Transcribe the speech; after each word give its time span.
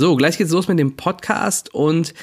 So, 0.00 0.16
gleich 0.16 0.38
geht's 0.38 0.50
los 0.50 0.66
mit 0.66 0.78
dem 0.78 0.96
Podcast 0.96 1.74
und 1.74 2.14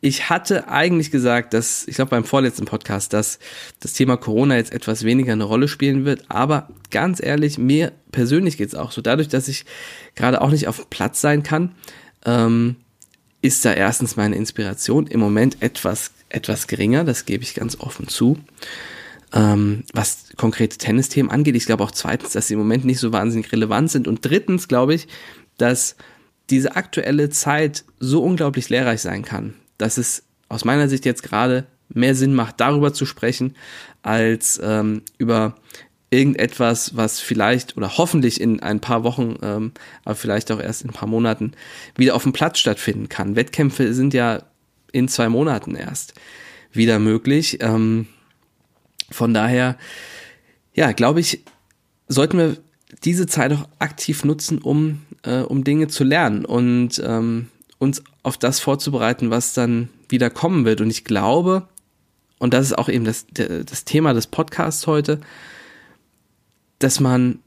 ich 0.00 0.30
hatte 0.30 0.68
eigentlich 0.68 1.10
gesagt, 1.10 1.54
dass, 1.54 1.88
ich 1.88 1.96
glaube 1.96 2.10
beim 2.10 2.22
vorletzten 2.22 2.66
Podcast, 2.66 3.12
dass 3.12 3.40
das 3.80 3.94
Thema 3.94 4.16
Corona 4.16 4.54
jetzt 4.54 4.72
etwas 4.72 5.02
weniger 5.02 5.32
eine 5.32 5.42
Rolle 5.42 5.66
spielen 5.66 6.04
wird, 6.04 6.24
aber 6.28 6.68
ganz 6.92 7.20
ehrlich, 7.20 7.58
mir 7.58 7.90
persönlich 8.12 8.56
geht's 8.58 8.76
auch 8.76 8.92
so. 8.92 9.00
Dadurch, 9.00 9.26
dass 9.26 9.48
ich 9.48 9.64
gerade 10.14 10.40
auch 10.40 10.52
nicht 10.52 10.68
auf 10.68 10.76
dem 10.76 10.86
Platz 10.88 11.20
sein 11.20 11.42
kann, 11.42 11.74
ähm, 12.24 12.76
ist 13.42 13.64
da 13.64 13.72
erstens 13.72 14.14
meine 14.14 14.36
Inspiration 14.36 15.08
im 15.08 15.18
Moment 15.18 15.60
etwas, 15.64 16.12
etwas 16.28 16.68
geringer, 16.68 17.02
das 17.02 17.24
gebe 17.24 17.42
ich 17.42 17.56
ganz 17.56 17.80
offen 17.80 18.06
zu. 18.06 18.38
Ähm, 19.32 19.82
was 19.92 20.26
konkrete 20.36 20.78
Tennisthemen 20.78 21.32
angeht. 21.32 21.56
Ich 21.56 21.66
glaube 21.66 21.82
auch 21.82 21.90
zweitens, 21.90 22.34
dass 22.34 22.46
sie 22.46 22.54
im 22.54 22.60
Moment 22.60 22.84
nicht 22.84 23.00
so 23.00 23.12
wahnsinnig 23.12 23.50
relevant 23.50 23.90
sind. 23.90 24.06
Und 24.06 24.24
drittens 24.24 24.68
glaube 24.68 24.94
ich, 24.94 25.08
dass 25.58 25.96
diese 26.50 26.76
aktuelle 26.76 27.30
Zeit 27.30 27.84
so 27.98 28.22
unglaublich 28.22 28.68
lehrreich 28.68 29.00
sein 29.00 29.24
kann, 29.24 29.54
dass 29.78 29.98
es 29.98 30.24
aus 30.48 30.64
meiner 30.64 30.88
Sicht 30.88 31.04
jetzt 31.04 31.22
gerade 31.22 31.66
mehr 31.88 32.14
Sinn 32.14 32.34
macht, 32.34 32.60
darüber 32.60 32.92
zu 32.92 33.06
sprechen, 33.06 33.56
als 34.02 34.60
ähm, 34.62 35.02
über 35.18 35.56
irgendetwas, 36.10 36.96
was 36.96 37.20
vielleicht 37.20 37.76
oder 37.76 37.98
hoffentlich 37.98 38.40
in 38.40 38.60
ein 38.60 38.80
paar 38.80 39.02
Wochen, 39.02 39.36
ähm, 39.42 39.72
aber 40.04 40.14
vielleicht 40.14 40.50
auch 40.52 40.60
erst 40.60 40.82
in 40.82 40.90
ein 40.90 40.94
paar 40.94 41.08
Monaten 41.08 41.52
wieder 41.96 42.14
auf 42.14 42.22
dem 42.22 42.32
Platz 42.32 42.58
stattfinden 42.58 43.08
kann. 43.08 43.36
Wettkämpfe 43.36 43.92
sind 43.92 44.14
ja 44.14 44.42
in 44.92 45.08
zwei 45.08 45.28
Monaten 45.28 45.74
erst 45.74 46.14
wieder 46.72 46.98
möglich. 46.98 47.58
Ähm, 47.60 48.06
von 49.10 49.34
daher, 49.34 49.76
ja, 50.74 50.92
glaube 50.92 51.20
ich, 51.20 51.44
sollten 52.08 52.38
wir 52.38 52.56
diese 53.04 53.26
Zeit 53.26 53.52
auch 53.52 53.68
aktiv 53.78 54.24
nutzen, 54.24 54.58
um 54.58 55.02
äh, 55.26 55.40
um 55.40 55.64
Dinge 55.64 55.88
zu 55.88 56.04
lernen 56.04 56.44
und 56.44 57.02
ähm, 57.04 57.48
uns 57.78 58.02
auf 58.22 58.38
das 58.38 58.60
vorzubereiten, 58.60 59.30
was 59.30 59.52
dann 59.52 59.88
wieder 60.08 60.30
kommen 60.30 60.64
wird. 60.64 60.80
Und 60.80 60.90
ich 60.90 61.04
glaube, 61.04 61.68
und 62.38 62.54
das 62.54 62.66
ist 62.66 62.78
auch 62.78 62.88
eben 62.88 63.04
das, 63.04 63.26
das 63.32 63.84
Thema 63.84 64.14
des 64.14 64.26
Podcasts 64.26 64.86
heute, 64.86 65.20
dass 66.78 67.00
man 67.00 67.40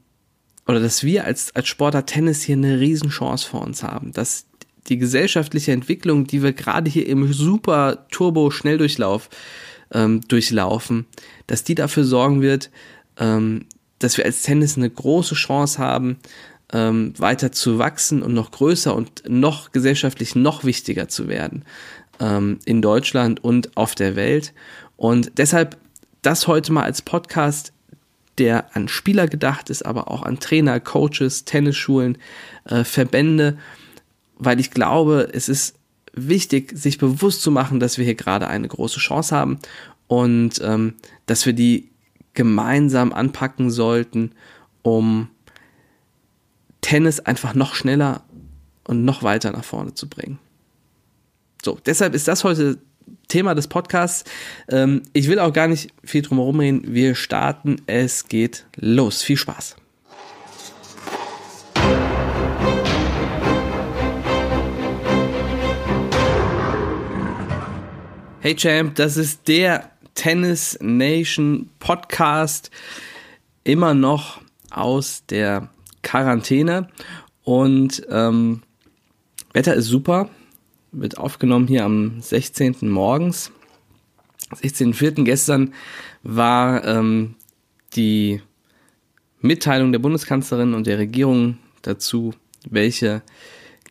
oder 0.66 0.80
dass 0.80 1.02
wir 1.02 1.24
als, 1.24 1.54
als 1.56 1.66
Sportler 1.66 2.06
Tennis 2.06 2.42
hier 2.42 2.56
eine 2.56 2.78
Riesenchance 2.78 3.46
vor 3.46 3.62
uns 3.62 3.82
haben, 3.82 4.12
dass 4.12 4.46
die 4.88 4.98
gesellschaftliche 4.98 5.72
Entwicklung, 5.72 6.26
die 6.26 6.42
wir 6.42 6.52
gerade 6.52 6.90
hier 6.90 7.06
im 7.06 7.32
super 7.32 8.06
Turbo-Schnelldurchlauf 8.10 9.30
ähm, 9.92 10.20
durchlaufen, 10.28 11.06
dass 11.46 11.64
die 11.64 11.74
dafür 11.74 12.04
sorgen 12.04 12.40
wird, 12.40 12.70
ähm, 13.18 13.66
dass 13.98 14.16
wir 14.16 14.24
als 14.24 14.42
Tennis 14.42 14.76
eine 14.76 14.90
große 14.90 15.34
Chance 15.34 15.78
haben, 15.78 16.18
ähm, 16.72 17.14
weiter 17.18 17.52
zu 17.52 17.78
wachsen 17.78 18.22
und 18.22 18.34
noch 18.34 18.50
größer 18.50 18.94
und 18.94 19.22
noch 19.28 19.72
gesellschaftlich 19.72 20.34
noch 20.34 20.64
wichtiger 20.64 21.08
zu 21.08 21.28
werden 21.28 21.64
ähm, 22.20 22.58
in 22.64 22.82
Deutschland 22.82 23.42
und 23.42 23.76
auf 23.76 23.94
der 23.94 24.16
Welt. 24.16 24.52
Und 24.96 25.32
deshalb 25.38 25.76
das 26.22 26.46
heute 26.46 26.72
mal 26.72 26.84
als 26.84 27.02
Podcast, 27.02 27.72
der 28.38 28.74
an 28.76 28.88
Spieler 28.88 29.26
gedacht 29.26 29.70
ist, 29.70 29.84
aber 29.84 30.10
auch 30.10 30.22
an 30.22 30.38
Trainer, 30.38 30.80
Coaches, 30.80 31.44
Tennisschulen, 31.44 32.18
äh, 32.64 32.84
Verbände, 32.84 33.58
weil 34.38 34.60
ich 34.60 34.70
glaube, 34.70 35.28
es 35.32 35.48
ist 35.48 35.76
wichtig, 36.12 36.72
sich 36.76 36.98
bewusst 36.98 37.42
zu 37.42 37.50
machen, 37.50 37.80
dass 37.80 37.98
wir 37.98 38.04
hier 38.04 38.14
gerade 38.14 38.48
eine 38.48 38.68
große 38.68 38.98
Chance 39.00 39.34
haben 39.34 39.58
und 40.06 40.60
ähm, 40.62 40.94
dass 41.26 41.46
wir 41.46 41.52
die 41.52 41.88
gemeinsam 42.34 43.12
anpacken 43.12 43.70
sollten, 43.70 44.32
um 44.82 45.28
Tennis 46.90 47.20
einfach 47.20 47.54
noch 47.54 47.76
schneller 47.76 48.24
und 48.82 49.04
noch 49.04 49.22
weiter 49.22 49.52
nach 49.52 49.62
vorne 49.62 49.94
zu 49.94 50.08
bringen. 50.08 50.40
So, 51.62 51.78
deshalb 51.86 52.16
ist 52.16 52.26
das 52.26 52.42
heute 52.42 52.78
Thema 53.28 53.54
des 53.54 53.68
Podcasts. 53.68 54.28
Ähm, 54.68 55.02
ich 55.12 55.28
will 55.28 55.38
auch 55.38 55.52
gar 55.52 55.68
nicht 55.68 55.92
viel 56.02 56.22
drum 56.22 56.38
herum 56.38 56.58
reden. 56.58 56.82
Wir 56.92 57.14
starten. 57.14 57.76
Es 57.86 58.26
geht 58.26 58.66
los. 58.74 59.22
Viel 59.22 59.36
Spaß. 59.36 59.76
Hey 68.40 68.56
Champ, 68.56 68.96
das 68.96 69.16
ist 69.16 69.46
der 69.46 69.92
Tennis 70.16 70.76
Nation 70.80 71.70
Podcast. 71.78 72.72
Immer 73.62 73.94
noch 73.94 74.40
aus 74.72 75.22
der 75.26 75.68
Quarantäne 76.02 76.88
und 77.42 78.06
ähm, 78.10 78.62
Wetter 79.52 79.74
ist 79.74 79.86
super. 79.86 80.30
Wird 80.92 81.18
aufgenommen 81.18 81.66
hier 81.66 81.84
am 81.84 82.20
16. 82.20 82.76
morgens. 82.82 83.52
16.04. 84.54 85.24
gestern 85.24 85.74
war 86.22 86.84
ähm, 86.84 87.36
die 87.94 88.40
Mitteilung 89.40 89.92
der 89.92 90.00
Bundeskanzlerin 90.00 90.74
und 90.74 90.86
der 90.86 90.98
Regierung 90.98 91.58
dazu, 91.82 92.34
welche 92.68 93.22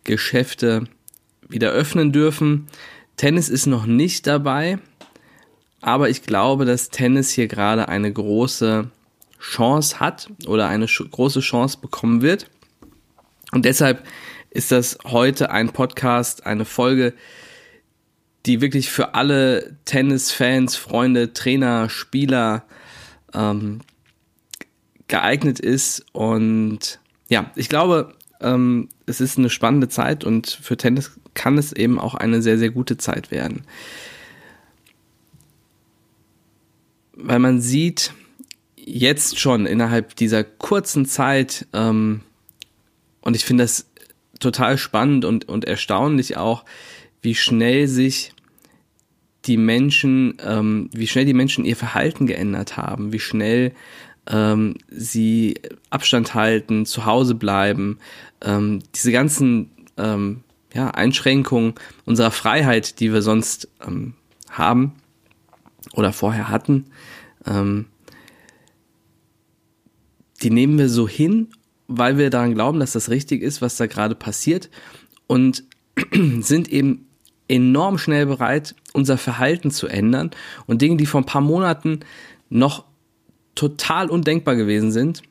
Geschäfte 0.03 0.84
wieder 1.47 1.72
öffnen 1.72 2.12
dürfen. 2.12 2.68
Tennis 3.18 3.50
ist 3.50 3.66
noch 3.66 3.86
nicht 3.86 4.28
dabei, 4.28 4.80
aber 5.81 6.09
ich 6.09 6.24
glaube, 6.24 6.66
dass 6.66 6.90
Tennis 6.90 7.31
hier 7.31 7.47
gerade 7.47 7.90
eine 7.90 8.12
große 8.12 8.90
Chance 9.40 10.00
hat 10.00 10.30
oder 10.48 10.68
eine 10.68 10.86
große 10.86 11.40
Chance 11.40 11.78
bekommen 11.82 12.22
wird. 12.22 12.50
Und 13.52 13.66
deshalb 13.66 14.06
ist 14.50 14.72
das 14.72 14.98
heute 15.06 15.52
ein 15.52 15.70
Podcast, 15.70 16.46
eine 16.46 16.66
Folge, 16.66 17.14
die 18.46 18.62
wirklich 18.62 18.90
für 18.90 19.14
alle 19.16 19.78
Tennisfans, 19.86 20.76
Freunde, 20.76 21.34
Trainer, 21.34 21.90
Spieler 21.90 22.64
ähm, 23.34 23.82
geeignet 25.08 25.60
ist. 25.60 26.06
Und 26.14 27.00
ja, 27.28 27.52
ich 27.56 27.70
glaube, 27.70 28.14
ähm, 28.42 28.90
es 29.06 29.22
ist 29.22 29.38
eine 29.38 29.50
spannende 29.50 29.90
Zeit 29.90 30.24
und 30.24 30.48
für 30.48 30.78
Tennis 30.78 31.12
kann 31.34 31.58
es 31.58 31.74
eben 31.74 32.00
auch 32.00 32.16
eine 32.16 32.42
sehr, 32.42 32.58
sehr 32.58 32.70
gute 32.70 32.98
Zeit 32.98 33.32
werden. 33.32 33.64
Weil 37.14 37.40
man 37.40 37.60
sieht, 37.62 38.14
jetzt 38.90 39.40
schon 39.40 39.66
innerhalb 39.66 40.16
dieser 40.16 40.44
kurzen 40.44 41.06
Zeit, 41.06 41.68
ähm, 41.74 42.22
und 43.22 43.36
ich 43.36 43.46
finde 43.46 43.64
das 43.64 43.88
total 44.40 44.78
spannend 44.78 45.26
und, 45.26 45.48
und 45.48 45.66
erstaunlich 45.66 46.38
auch, 46.38 46.66
wie 47.22 47.36
schnell 47.36 47.88
sich 47.88 48.34
die 49.46 49.58
Menschen, 49.58 50.38
ähm, 50.46 50.90
wie 50.94 51.08
schnell 51.08 51.26
die 51.26 51.34
Menschen 51.34 51.66
ihr 51.66 51.76
Verhalten 51.76 52.28
geändert 52.28 52.78
haben, 52.78 53.14
wie 53.14 53.20
schnell 53.20 53.74
ähm, 54.28 54.76
sie 54.90 55.56
Abstand 55.90 56.34
halten, 56.34 56.86
zu 56.86 57.06
Hause 57.06 57.36
bleiben, 57.36 58.00
ähm, 58.42 58.80
diese 58.96 59.12
ganzen 59.12 59.72
ähm, 59.98 60.44
ja, 60.74 60.92
Einschränkungen 60.92 61.74
unserer 62.06 62.32
Freiheit, 62.32 63.00
die 63.00 63.12
wir 63.12 63.22
sonst 63.22 63.70
ähm, 63.86 64.14
haben 64.50 64.94
oder 65.94 66.14
vorher 66.14 66.50
hatten, 66.50 66.86
ähm, 67.46 67.86
die 70.42 70.50
nehmen 70.50 70.78
wir 70.78 70.90
so 70.90 71.08
hin, 71.08 71.50
weil 71.88 72.18
wir 72.18 72.30
daran 72.30 72.54
glauben, 72.54 72.80
dass 72.80 72.94
das 72.94 73.10
richtig 73.10 73.42
ist, 73.42 73.62
was 73.62 73.78
da 73.78 73.88
gerade 73.88 74.16
passiert 74.16 74.70
und 75.28 75.64
sind 76.40 76.72
eben 76.72 77.08
enorm 77.48 77.98
schnell 77.98 78.28
bereit, 78.28 78.76
unser 78.94 79.18
Verhalten 79.18 79.72
zu 79.72 79.88
ändern 79.88 80.32
und 80.68 80.82
Dinge, 80.82 80.98
die 80.98 81.06
vor 81.06 81.22
ein 81.22 81.26
paar 81.26 81.42
Monaten 81.42 82.02
noch 82.50 82.86
total 83.56 84.10
undenkbar 84.10 84.56
gewesen 84.56 84.92
sind, 84.92 85.24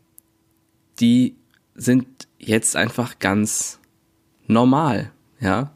die 1.00 1.36
sind 1.74 2.06
jetzt 2.38 2.76
einfach 2.76 3.18
ganz 3.20 3.78
normal, 4.46 5.12
ja. 5.40 5.72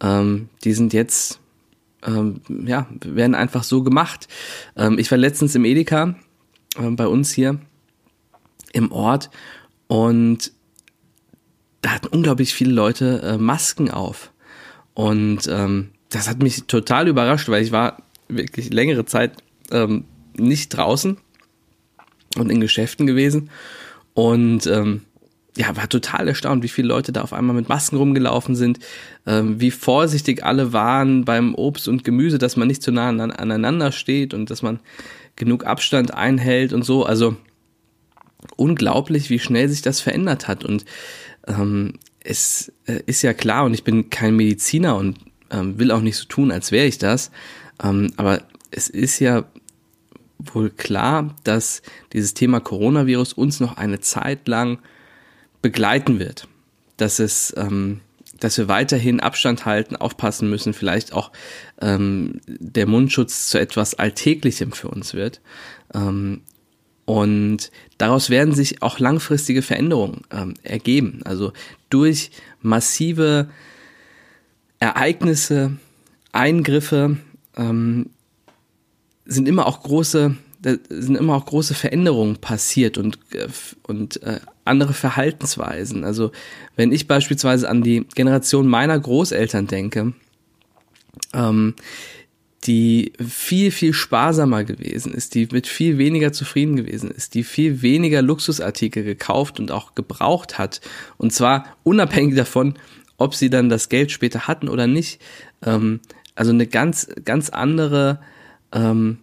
Ähm, 0.00 0.48
die 0.62 0.74
sind 0.74 0.92
jetzt, 0.92 1.40
ähm, 2.06 2.40
ja, 2.66 2.86
werden 3.04 3.34
einfach 3.34 3.64
so 3.64 3.82
gemacht. 3.82 4.28
Ähm, 4.76 4.98
ich 4.98 5.10
war 5.10 5.18
letztens 5.18 5.54
im 5.54 5.64
Edeka 5.64 6.14
äh, 6.76 6.90
bei 6.90 7.08
uns 7.08 7.32
hier 7.32 7.58
im 8.72 8.92
Ort 8.92 9.30
und 9.86 10.52
da 11.80 11.90
hatten 11.90 12.08
unglaublich 12.08 12.54
viele 12.54 12.72
Leute 12.72 13.22
äh, 13.22 13.38
Masken 13.38 13.90
auf. 13.90 14.32
Und 14.94 15.46
ähm, 15.48 15.90
das 16.10 16.28
hat 16.28 16.42
mich 16.42 16.64
total 16.64 17.08
überrascht, 17.08 17.48
weil 17.48 17.62
ich 17.62 17.72
war 17.72 18.02
wirklich 18.28 18.72
längere 18.72 19.04
Zeit 19.04 19.32
ähm, 19.70 20.04
nicht 20.36 20.70
draußen 20.70 21.18
und 22.36 22.50
in 22.50 22.60
Geschäften 22.60 23.06
gewesen. 23.06 23.50
Und 24.14 24.66
ähm, 24.66 25.02
ja, 25.56 25.76
war 25.76 25.88
total 25.88 26.28
erstaunt, 26.28 26.62
wie 26.62 26.68
viele 26.68 26.88
Leute 26.88 27.12
da 27.12 27.22
auf 27.22 27.32
einmal 27.32 27.54
mit 27.54 27.68
Masken 27.68 27.96
rumgelaufen 27.96 28.54
sind, 28.54 28.78
ähm, 29.26 29.60
wie 29.60 29.70
vorsichtig 29.70 30.44
alle 30.44 30.72
waren 30.72 31.24
beim 31.24 31.54
Obst 31.54 31.88
und 31.88 32.04
Gemüse, 32.04 32.38
dass 32.38 32.56
man 32.56 32.68
nicht 32.68 32.82
zu 32.82 32.92
nah 32.92 33.08
aneinander 33.08 33.92
steht 33.92 34.34
und 34.34 34.50
dass 34.50 34.62
man 34.62 34.80
genug 35.36 35.64
Abstand 35.64 36.14
einhält 36.14 36.72
und 36.72 36.84
so. 36.84 37.04
Also 37.04 37.36
unglaublich, 38.56 39.30
wie 39.30 39.38
schnell 39.38 39.68
sich 39.68 39.82
das 39.82 40.00
verändert 40.00 40.48
hat. 40.48 40.64
Und 40.64 40.84
ähm, 41.46 41.94
es 42.20 42.72
äh, 42.86 43.00
ist 43.06 43.22
ja 43.22 43.32
klar, 43.32 43.64
und 43.64 43.74
ich 43.74 43.84
bin 43.84 44.10
kein 44.10 44.36
Mediziner 44.36 44.96
und 44.96 45.18
ähm, 45.50 45.78
will 45.78 45.90
auch 45.90 46.00
nicht 46.00 46.16
so 46.16 46.26
tun, 46.26 46.50
als 46.50 46.72
wäre 46.72 46.86
ich 46.86 46.98
das, 46.98 47.30
ähm, 47.82 48.12
aber 48.16 48.42
es 48.70 48.88
ist 48.88 49.18
ja 49.18 49.44
wohl 50.38 50.70
klar, 50.70 51.34
dass 51.44 51.82
dieses 52.12 52.34
Thema 52.34 52.60
Coronavirus 52.60 53.32
uns 53.32 53.60
noch 53.60 53.76
eine 53.76 54.00
Zeit 54.00 54.46
lang 54.46 54.78
begleiten 55.62 56.18
wird. 56.18 56.48
Dass 56.96 57.18
es, 57.18 57.54
ähm, 57.56 58.00
dass 58.38 58.58
wir 58.58 58.68
weiterhin 58.68 59.20
Abstand 59.20 59.66
halten, 59.66 59.96
aufpassen 59.96 60.48
müssen, 60.48 60.74
vielleicht 60.74 61.12
auch 61.12 61.32
ähm, 61.80 62.40
der 62.46 62.86
Mundschutz 62.86 63.48
zu 63.48 63.58
etwas 63.58 63.94
Alltäglichem 63.94 64.72
für 64.72 64.88
uns 64.88 65.14
wird. 65.14 65.40
Ähm, 65.94 66.42
und 67.08 67.70
daraus 67.96 68.28
werden 68.28 68.52
sich 68.52 68.82
auch 68.82 68.98
langfristige 68.98 69.62
Veränderungen 69.62 70.24
ähm, 70.30 70.52
ergeben. 70.62 71.22
Also 71.24 71.54
durch 71.88 72.30
massive 72.60 73.48
Ereignisse, 74.78 75.78
Eingriffe 76.32 77.16
ähm, 77.56 78.10
sind 79.24 79.48
immer 79.48 79.66
auch 79.66 79.82
große 79.82 80.36
sind 80.90 81.16
immer 81.16 81.36
auch 81.36 81.46
große 81.46 81.72
Veränderungen 81.72 82.36
passiert 82.36 82.98
und, 82.98 83.18
äh, 83.32 83.46
und 83.84 84.22
äh, 84.22 84.40
andere 84.66 84.92
Verhaltensweisen. 84.92 86.04
Also 86.04 86.30
wenn 86.76 86.92
ich 86.92 87.06
beispielsweise 87.06 87.70
an 87.70 87.82
die 87.82 88.06
Generation 88.16 88.66
meiner 88.66 88.98
Großeltern 88.98 89.66
denke, 89.66 90.12
ähm, 91.32 91.74
die 92.64 93.12
viel, 93.24 93.70
viel 93.70 93.92
sparsamer 93.92 94.64
gewesen 94.64 95.14
ist, 95.14 95.34
die 95.34 95.48
mit 95.50 95.66
viel 95.66 95.96
weniger 95.96 96.32
zufrieden 96.32 96.76
gewesen 96.76 97.10
ist, 97.10 97.34
die 97.34 97.44
viel 97.44 97.82
weniger 97.82 98.20
Luxusartikel 98.20 99.04
gekauft 99.04 99.60
und 99.60 99.70
auch 99.70 99.94
gebraucht 99.94 100.58
hat. 100.58 100.80
Und 101.18 101.32
zwar 101.32 101.76
unabhängig 101.84 102.34
davon, 102.34 102.74
ob 103.16 103.34
sie 103.34 103.50
dann 103.50 103.68
das 103.68 103.88
Geld 103.88 104.10
später 104.10 104.48
hatten 104.48 104.68
oder 104.68 104.86
nicht. 104.86 105.20
Ähm, 105.62 106.00
also 106.34 106.50
eine 106.50 106.66
ganz, 106.66 107.08
ganz 107.24 107.50
andere 107.50 108.20
ähm, 108.72 109.18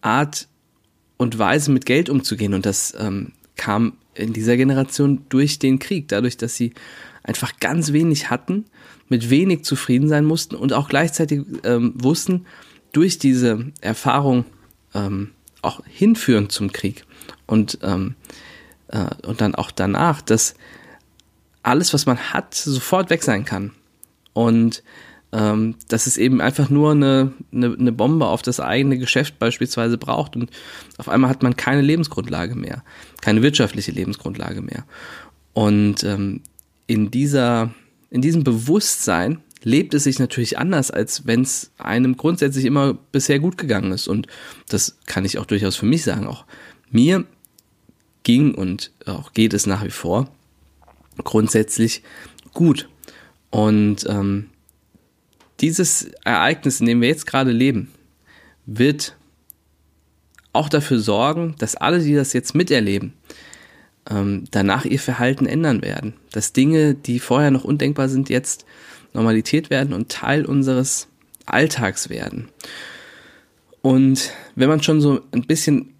Art 0.00 0.48
und 1.18 1.38
Weise 1.38 1.70
mit 1.72 1.86
Geld 1.86 2.08
umzugehen. 2.08 2.54
Und 2.54 2.64
das 2.66 2.94
ähm, 2.98 3.32
kam 3.56 3.94
in 4.14 4.32
dieser 4.32 4.56
Generation 4.56 5.24
durch 5.28 5.58
den 5.58 5.78
Krieg, 5.78 6.08
dadurch, 6.08 6.36
dass 6.36 6.56
sie 6.56 6.72
einfach 7.22 7.58
ganz 7.60 7.92
wenig 7.92 8.30
hatten, 8.30 8.64
mit 9.08 9.30
wenig 9.30 9.64
zufrieden 9.64 10.08
sein 10.08 10.24
mussten 10.24 10.56
und 10.56 10.72
auch 10.72 10.88
gleichzeitig 10.88 11.42
ähm, 11.64 11.94
wussten, 11.96 12.46
durch 12.92 13.18
diese 13.18 13.72
Erfahrung 13.80 14.44
ähm, 14.94 15.30
auch 15.62 15.80
hinführen 15.86 16.50
zum 16.50 16.72
Krieg 16.72 17.04
und, 17.46 17.78
ähm, 17.82 18.14
äh, 18.88 19.06
und 19.26 19.40
dann 19.40 19.54
auch 19.54 19.70
danach, 19.70 20.20
dass 20.20 20.54
alles, 21.62 21.94
was 21.94 22.06
man 22.06 22.18
hat, 22.18 22.54
sofort 22.54 23.10
weg 23.10 23.22
sein 23.22 23.44
kann. 23.44 23.72
Und 24.32 24.82
ähm, 25.32 25.76
dass 25.88 26.06
es 26.06 26.18
eben 26.18 26.40
einfach 26.40 26.68
nur 26.68 26.92
eine, 26.92 27.32
eine, 27.52 27.74
eine 27.78 27.92
Bombe 27.92 28.26
auf 28.26 28.42
das 28.42 28.60
eigene 28.60 28.98
Geschäft 28.98 29.38
beispielsweise 29.38 29.96
braucht 29.96 30.36
und 30.36 30.50
auf 30.98 31.08
einmal 31.08 31.30
hat 31.30 31.42
man 31.42 31.56
keine 31.56 31.80
Lebensgrundlage 31.80 32.54
mehr, 32.54 32.84
keine 33.22 33.42
wirtschaftliche 33.42 33.92
Lebensgrundlage 33.92 34.60
mehr. 34.60 34.84
Und 35.54 36.04
ähm, 36.04 36.42
in 36.92 37.10
dieser, 37.10 37.74
in 38.10 38.20
diesem 38.20 38.44
Bewusstsein 38.44 39.40
lebt 39.62 39.94
es 39.94 40.04
sich 40.04 40.18
natürlich 40.18 40.58
anders, 40.58 40.90
als 40.90 41.26
wenn 41.26 41.40
es 41.40 41.70
einem 41.78 42.18
grundsätzlich 42.18 42.66
immer 42.66 42.92
bisher 42.92 43.38
gut 43.38 43.56
gegangen 43.56 43.92
ist. 43.92 44.08
Und 44.08 44.26
das 44.68 44.98
kann 45.06 45.24
ich 45.24 45.38
auch 45.38 45.46
durchaus 45.46 45.74
für 45.74 45.86
mich 45.86 46.04
sagen. 46.04 46.26
Auch 46.26 46.44
mir 46.90 47.24
ging 48.24 48.54
und 48.54 48.90
auch 49.06 49.32
geht 49.32 49.54
es 49.54 49.66
nach 49.66 49.82
wie 49.84 49.90
vor 49.90 50.30
grundsätzlich 51.24 52.02
gut. 52.52 52.90
Und 53.50 54.04
ähm, 54.06 54.50
dieses 55.60 56.10
Ereignis, 56.24 56.80
in 56.80 56.86
dem 56.86 57.00
wir 57.00 57.08
jetzt 57.08 57.26
gerade 57.26 57.52
leben, 57.52 57.90
wird 58.66 59.16
auch 60.52 60.68
dafür 60.68 60.98
sorgen, 60.98 61.54
dass 61.58 61.74
alle, 61.74 62.00
die 62.00 62.14
das 62.14 62.34
jetzt 62.34 62.54
miterleben, 62.54 63.14
ähm, 64.10 64.44
danach 64.50 64.84
ihr 64.84 64.98
Verhalten 64.98 65.46
ändern 65.46 65.82
werden. 65.82 66.14
Dass 66.32 66.52
Dinge, 66.52 66.94
die 66.94 67.18
vorher 67.18 67.50
noch 67.50 67.64
undenkbar 67.64 68.08
sind, 68.08 68.28
jetzt 68.28 68.64
Normalität 69.12 69.70
werden 69.70 69.92
und 69.92 70.10
Teil 70.10 70.44
unseres 70.44 71.08
Alltags 71.46 72.08
werden. 72.08 72.48
Und 73.80 74.32
wenn 74.54 74.68
man 74.68 74.82
schon 74.82 75.00
so 75.00 75.20
ein 75.32 75.42
bisschen 75.42 75.94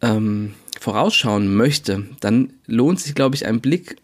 ähm, 0.00 0.54
vorausschauen 0.80 1.54
möchte, 1.54 2.06
dann 2.20 2.54
lohnt 2.66 3.00
sich, 3.00 3.14
glaube 3.14 3.36
ich, 3.36 3.46
ein 3.46 3.60
Blick 3.60 3.96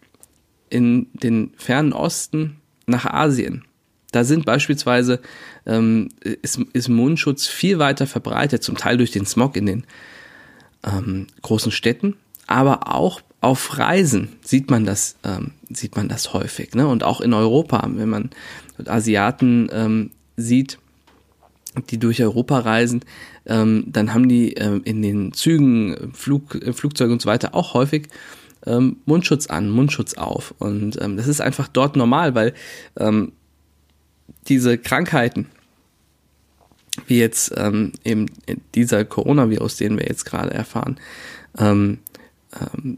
in 0.69 1.07
den 1.13 1.51
fernen 1.57 1.93
Osten 1.93 2.57
nach 2.85 3.05
Asien. 3.05 3.65
Da 4.11 4.23
sind 4.23 4.45
beispielsweise, 4.45 5.19
ähm, 5.65 6.09
ist, 6.21 6.59
ist 6.73 6.89
Mundschutz 6.89 7.47
viel 7.47 7.79
weiter 7.79 8.07
verbreitet, 8.07 8.63
zum 8.63 8.77
Teil 8.77 8.97
durch 8.97 9.11
den 9.11 9.25
Smog 9.25 9.55
in 9.55 9.65
den 9.65 9.83
ähm, 10.83 11.27
großen 11.41 11.71
Städten, 11.71 12.15
aber 12.49 12.93
auch 12.93 13.21
auf 13.41 13.77
Reisen 13.77 14.29
sieht 14.41 14.69
man 14.69 14.85
das, 14.85 15.15
ähm, 15.23 15.51
sieht 15.69 15.95
man 15.95 16.09
das 16.09 16.33
häufig. 16.33 16.73
Ne? 16.73 16.87
Und 16.87 17.03
auch 17.03 17.21
in 17.21 17.33
Europa, 17.33 17.87
wenn 17.93 18.09
man 18.09 18.29
Asiaten 18.85 19.69
ähm, 19.71 20.11
sieht, 20.35 20.79
die 21.89 21.99
durch 21.99 22.21
Europa 22.21 22.59
reisen, 22.59 23.05
ähm, 23.45 23.85
dann 23.87 24.13
haben 24.13 24.27
die 24.27 24.53
ähm, 24.53 24.81
in 24.83 25.01
den 25.01 25.31
Zügen, 25.31 26.11
Flug, 26.13 26.55
äh, 26.55 26.73
Flugzeugen 26.73 27.13
und 27.13 27.21
so 27.21 27.29
weiter 27.29 27.53
auch 27.53 27.75
häufig 27.75 28.07
ähm, 28.65 28.97
Mundschutz 29.05 29.47
an, 29.47 29.69
Mundschutz 29.69 30.15
auf. 30.15 30.53
Und 30.57 31.01
ähm, 31.01 31.15
das 31.15 31.27
ist 31.27 31.39
einfach 31.39 31.67
dort 31.67 31.95
normal, 31.95 32.35
weil 32.35 32.53
ähm, 32.97 33.31
diese 34.47 34.77
Krankheiten, 34.77 35.45
wie 37.07 37.19
jetzt 37.19 37.53
ähm, 37.55 37.93
eben 38.03 38.25
dieser 38.75 39.05
Coronavirus, 39.05 39.77
den 39.77 39.97
wir 39.97 40.05
jetzt 40.07 40.25
gerade 40.25 40.51
erfahren, 40.51 40.99
ähm, 41.57 41.99
ähm, 42.53 42.97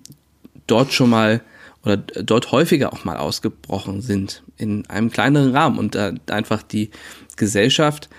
dort 0.68 0.94
schon 0.94 1.10
mal 1.10 1.42
oder 1.84 1.98
dort 1.98 2.52
häufiger 2.52 2.94
auch 2.94 3.06
mal 3.06 3.18
ausgebrochen 3.18 4.02
sind 4.02 4.44
in 4.58 4.86
einem 4.88 5.10
kleineren 5.10 5.52
Rahmen 5.56 5.80
und 5.80 5.96
da 5.96 6.14
einfach 6.28 6.62
die 6.62 6.92
Gesellschaft 7.38 8.10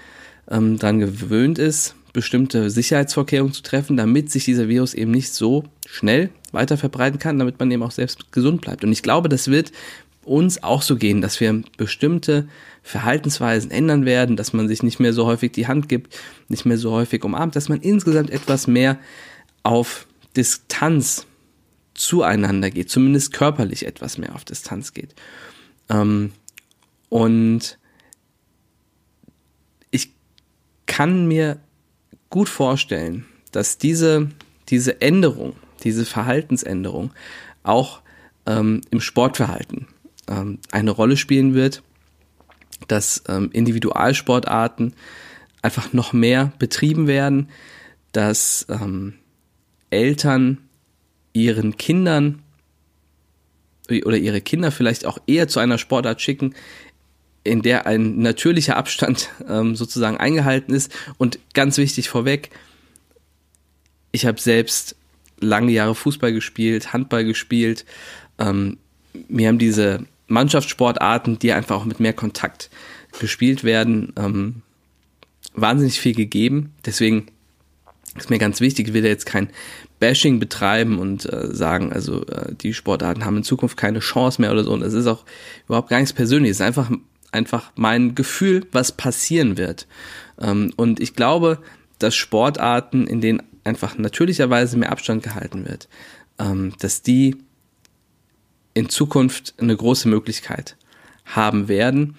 ähm, 0.51 0.79
daran 0.79 0.99
gewöhnt 0.99 1.59
ist, 1.59 1.95
bestimmte 2.13 2.71
Sicherheitsvorkehrungen 2.71 3.55
zu 3.55 3.63
treffen, 3.63 3.97
damit 3.97 4.31
sich 4.31 4.45
dieser 4.45 4.69
Virus 4.69 4.95
eben 4.95 5.13
nicht 5.13 5.33
so 5.33 5.65
schnell 5.87 6.31
weiter 6.51 6.77
verbreiten 6.77 7.19
kann, 7.19 7.39
damit 7.39 7.59
man 7.59 7.71
eben 7.71 7.83
auch 7.83 7.93
selbst 7.93 8.33
gesund 8.33 8.61
bleibt. 8.61 8.85
Und 8.85 8.93
ich 8.93 9.03
glaube, 9.03 9.29
das 9.29 9.49
wird 9.49 9.73
uns 10.25 10.63
auch 10.63 10.83
so 10.83 10.97
gehen, 10.97 11.21
dass 11.21 11.41
wir 11.41 11.63
bestimmte 11.77 12.49
Verhaltensweisen 12.83 13.71
ändern 13.71 14.05
werden, 14.05 14.37
dass 14.37 14.53
man 14.53 14.69
sich 14.69 14.83
nicht 14.83 15.01
mehr 15.01 15.13
so 15.13 15.27
häufig 15.27 15.53
die 15.53 15.67
Hand 15.67 15.89
gibt, 15.89 16.17
nicht 16.49 16.65
mehr 16.65 16.79
so 16.79 16.93
häufig 16.93 17.25
umarmt, 17.25 17.57
dass 17.57 17.69
man 17.69 17.81
insgesamt 17.81 18.31
etwas 18.31 18.67
mehr 18.67 18.99
auf 19.63 20.07
Distanz 20.37 21.27
zueinander 21.95 22.71
geht, 22.71 22.91
zumindest 22.91 23.33
körperlich 23.33 23.87
etwas 23.87 24.19
mehr 24.19 24.35
auf 24.35 24.45
Distanz 24.45 24.93
geht. 24.93 25.15
Ähm, 25.89 26.33
und 27.09 27.79
ich 29.91 30.15
kann 30.87 31.27
mir 31.27 31.61
gut 32.31 32.49
vorstellen, 32.49 33.27
dass 33.51 33.77
diese, 33.79 34.31
diese 34.69 35.01
Änderung, 35.01 35.55
diese 35.85 36.07
Verhaltensänderung 36.07 37.13
auch 37.63 38.01
ähm, 38.47 38.81
im 38.91 39.01
Sportverhalten 39.01 39.87
ähm, 40.29 40.59
eine 40.71 40.91
Rolle 40.91 41.17
spielen 41.17 41.55
wird, 41.55 41.83
dass 42.89 43.23
ähm, 43.29 43.51
Individualsportarten 43.53 44.95
einfach 45.61 45.93
noch 45.93 46.13
mehr 46.13 46.53
betrieben 46.59 47.07
werden, 47.07 47.51
dass 48.13 48.67
ähm, 48.69 49.15
Eltern 49.93 50.59
ihren 51.33 51.77
Kindern 51.77 52.43
oder 53.89 54.17
ihre 54.17 54.41
Kinder 54.41 54.71
vielleicht 54.71 55.05
auch 55.07 55.19
eher 55.27 55.49
zu 55.49 55.61
einer 55.61 55.79
Sportart 55.79 56.21
schicken, 56.21 56.55
in 57.45 57.63
der 57.63 57.87
ein 57.87 58.19
natürlicher 58.19 58.77
Abstand 58.77 59.31
ähm, 59.49 59.75
sozusagen 59.75 60.19
eingehalten 60.19 60.73
ist. 60.73 60.93
Und 61.19 61.39
ganz 61.55 61.77
wichtig 61.79 62.09
vorweg, 62.09 62.51
ich 64.13 64.27
habe 64.27 64.41
selbst 64.41 64.97
lange 65.41 65.73
Jahre 65.73 65.95
Fußball 65.95 66.33
gespielt, 66.33 66.93
Handball 66.93 67.25
gespielt. 67.25 67.85
Ähm, 68.39 68.79
mir 69.29 69.49
haben 69.49 69.59
diese 69.59 70.07
Mannschaftssportarten, 70.29 71.39
die 71.39 71.53
einfach 71.53 71.77
auch 71.77 71.85
mit 71.85 72.01
mehr 72.01 72.13
Kontakt 72.13 72.71
gespielt 73.19 73.65
werden, 73.65 74.13
ähm, 74.17 74.63
wahnsinnig 75.55 76.01
viel 76.01 76.15
gegeben. 76.15 76.73
Deswegen 76.87 77.27
ist 78.17 78.31
mir 78.31 78.39
ganz 78.39 78.61
wichtig, 78.61 78.89
ich 78.89 78.95
will 78.95 79.03
da 79.03 79.09
jetzt 79.09 79.27
kein 79.27 79.49
Bashing 79.99 80.39
betreiben 80.39 80.99
und 80.99 81.31
äh, 81.33 81.55
sagen, 81.55 81.93
also 81.93 82.27
äh, 82.27 82.55
die 82.55 82.75
Sportarten 82.75 83.25
haben 83.25 83.39
in 83.39 83.45
Zukunft 83.45 83.77
keine 83.77 84.01
Chance 84.01 84.41
mehr 84.41 84.53
oder 84.53 84.65
so. 84.65 84.73
Und 84.73 84.81
das 84.81 84.93
ist 84.93 85.07
auch 85.07 85.25
überhaupt 85.67 85.89
gar 85.89 85.99
nichts 85.99 86.13
Persönliches. 86.13 86.57
Es 86.57 86.61
ist 86.61 86.67
einfach, 86.67 86.91
einfach 87.31 87.73
mein 87.77 88.15
Gefühl, 88.15 88.67
was 88.73 88.93
passieren 88.93 89.57
wird. 89.57 89.87
Ähm, 90.41 90.73
und 90.77 91.01
ich 91.01 91.15
glaube, 91.15 91.59
dass 91.99 92.15
Sportarten, 92.15 93.07
in 93.07 93.21
denen 93.21 93.43
einfach 93.65 93.97
natürlicherweise 93.97 94.77
mehr 94.77 94.93
Abstand 94.93 95.23
gehalten 95.23 95.65
wird, 95.67 95.89
ähm, 96.39 96.75
dass 96.81 97.03
die 97.03 97.37
in 98.75 98.89
Zukunft 98.89 99.55
eine 99.59 99.77
große 99.77 100.09
Möglichkeit 100.09 100.77
haben 101.25 101.69
werden. 101.69 102.17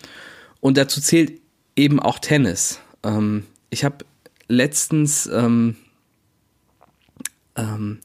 Und 0.62 0.78
dazu 0.78 1.02
zählt 1.02 1.42
eben 1.76 2.00
auch 2.00 2.20
Tennis. 2.20 2.80
Ähm, 3.04 3.46
ich 3.70 3.84
habe 3.84 4.06
letztens 4.48 5.28
ähm, 5.28 5.76
ähm, 7.56 8.00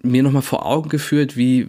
mir 0.00 0.22
nochmal 0.22 0.42
vor 0.42 0.64
Augen 0.64 0.88
geführt, 0.88 1.36
wie 1.36 1.66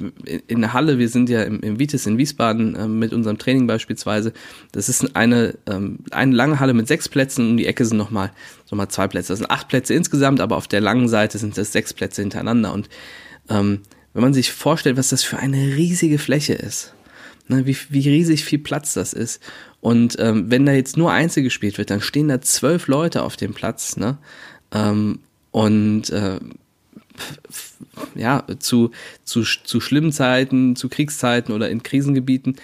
in 0.47 0.61
der 0.61 0.73
Halle, 0.73 0.99
wir 0.99 1.09
sind 1.09 1.29
ja 1.29 1.43
im, 1.43 1.61
im 1.61 1.79
Vitis 1.79 2.05
in 2.05 2.17
Wiesbaden 2.17 2.75
äh, 2.75 2.87
mit 2.87 3.11
unserem 3.11 3.39
Training 3.39 3.65
beispielsweise, 3.65 4.33
das 4.71 4.87
ist 4.87 5.15
eine, 5.15 5.55
ähm, 5.65 5.99
eine 6.11 6.35
lange 6.35 6.59
Halle 6.59 6.75
mit 6.75 6.87
sechs 6.87 7.09
Plätzen, 7.09 7.49
um 7.49 7.57
die 7.57 7.65
Ecke 7.65 7.85
sind 7.85 7.97
nochmal 7.97 8.31
noch 8.69 8.77
mal 8.77 8.89
zwei 8.89 9.07
Plätze. 9.07 9.29
Das 9.29 9.39
sind 9.39 9.49
acht 9.49 9.67
Plätze 9.67 9.95
insgesamt, 9.95 10.41
aber 10.41 10.57
auf 10.57 10.67
der 10.67 10.81
langen 10.81 11.07
Seite 11.07 11.39
sind 11.39 11.57
das 11.57 11.71
sechs 11.71 11.93
Plätze 11.93 12.21
hintereinander. 12.21 12.71
Und 12.71 12.87
ähm, 13.49 13.81
wenn 14.13 14.21
man 14.21 14.33
sich 14.33 14.51
vorstellt, 14.51 14.97
was 14.97 15.09
das 15.09 15.23
für 15.23 15.39
eine 15.39 15.57
riesige 15.57 16.19
Fläche 16.19 16.53
ist, 16.53 16.93
ne, 17.47 17.65
wie, 17.65 17.75
wie 17.89 18.07
riesig 18.07 18.45
viel 18.45 18.59
Platz 18.59 18.93
das 18.93 19.13
ist. 19.13 19.41
Und 19.81 20.17
ähm, 20.19 20.51
wenn 20.51 20.65
da 20.65 20.71
jetzt 20.71 20.97
nur 20.97 21.11
Einzel 21.11 21.41
gespielt 21.41 21.77
wird, 21.77 21.89
dann 21.89 22.01
stehen 22.01 22.27
da 22.27 22.41
zwölf 22.41 22.87
Leute 22.87 23.23
auf 23.23 23.37
dem 23.37 23.53
Platz, 23.53 23.97
ne? 23.97 24.17
Ähm, 24.71 25.19
und 25.51 26.09
äh, 26.09 26.39
ja, 28.15 28.45
zu, 28.59 28.91
zu, 29.23 29.43
zu 29.43 29.81
schlimmen 29.81 30.11
Zeiten, 30.11 30.75
zu 30.75 30.89
Kriegszeiten 30.89 31.53
oder 31.53 31.69
in 31.69 31.83
Krisengebieten, 31.83 32.55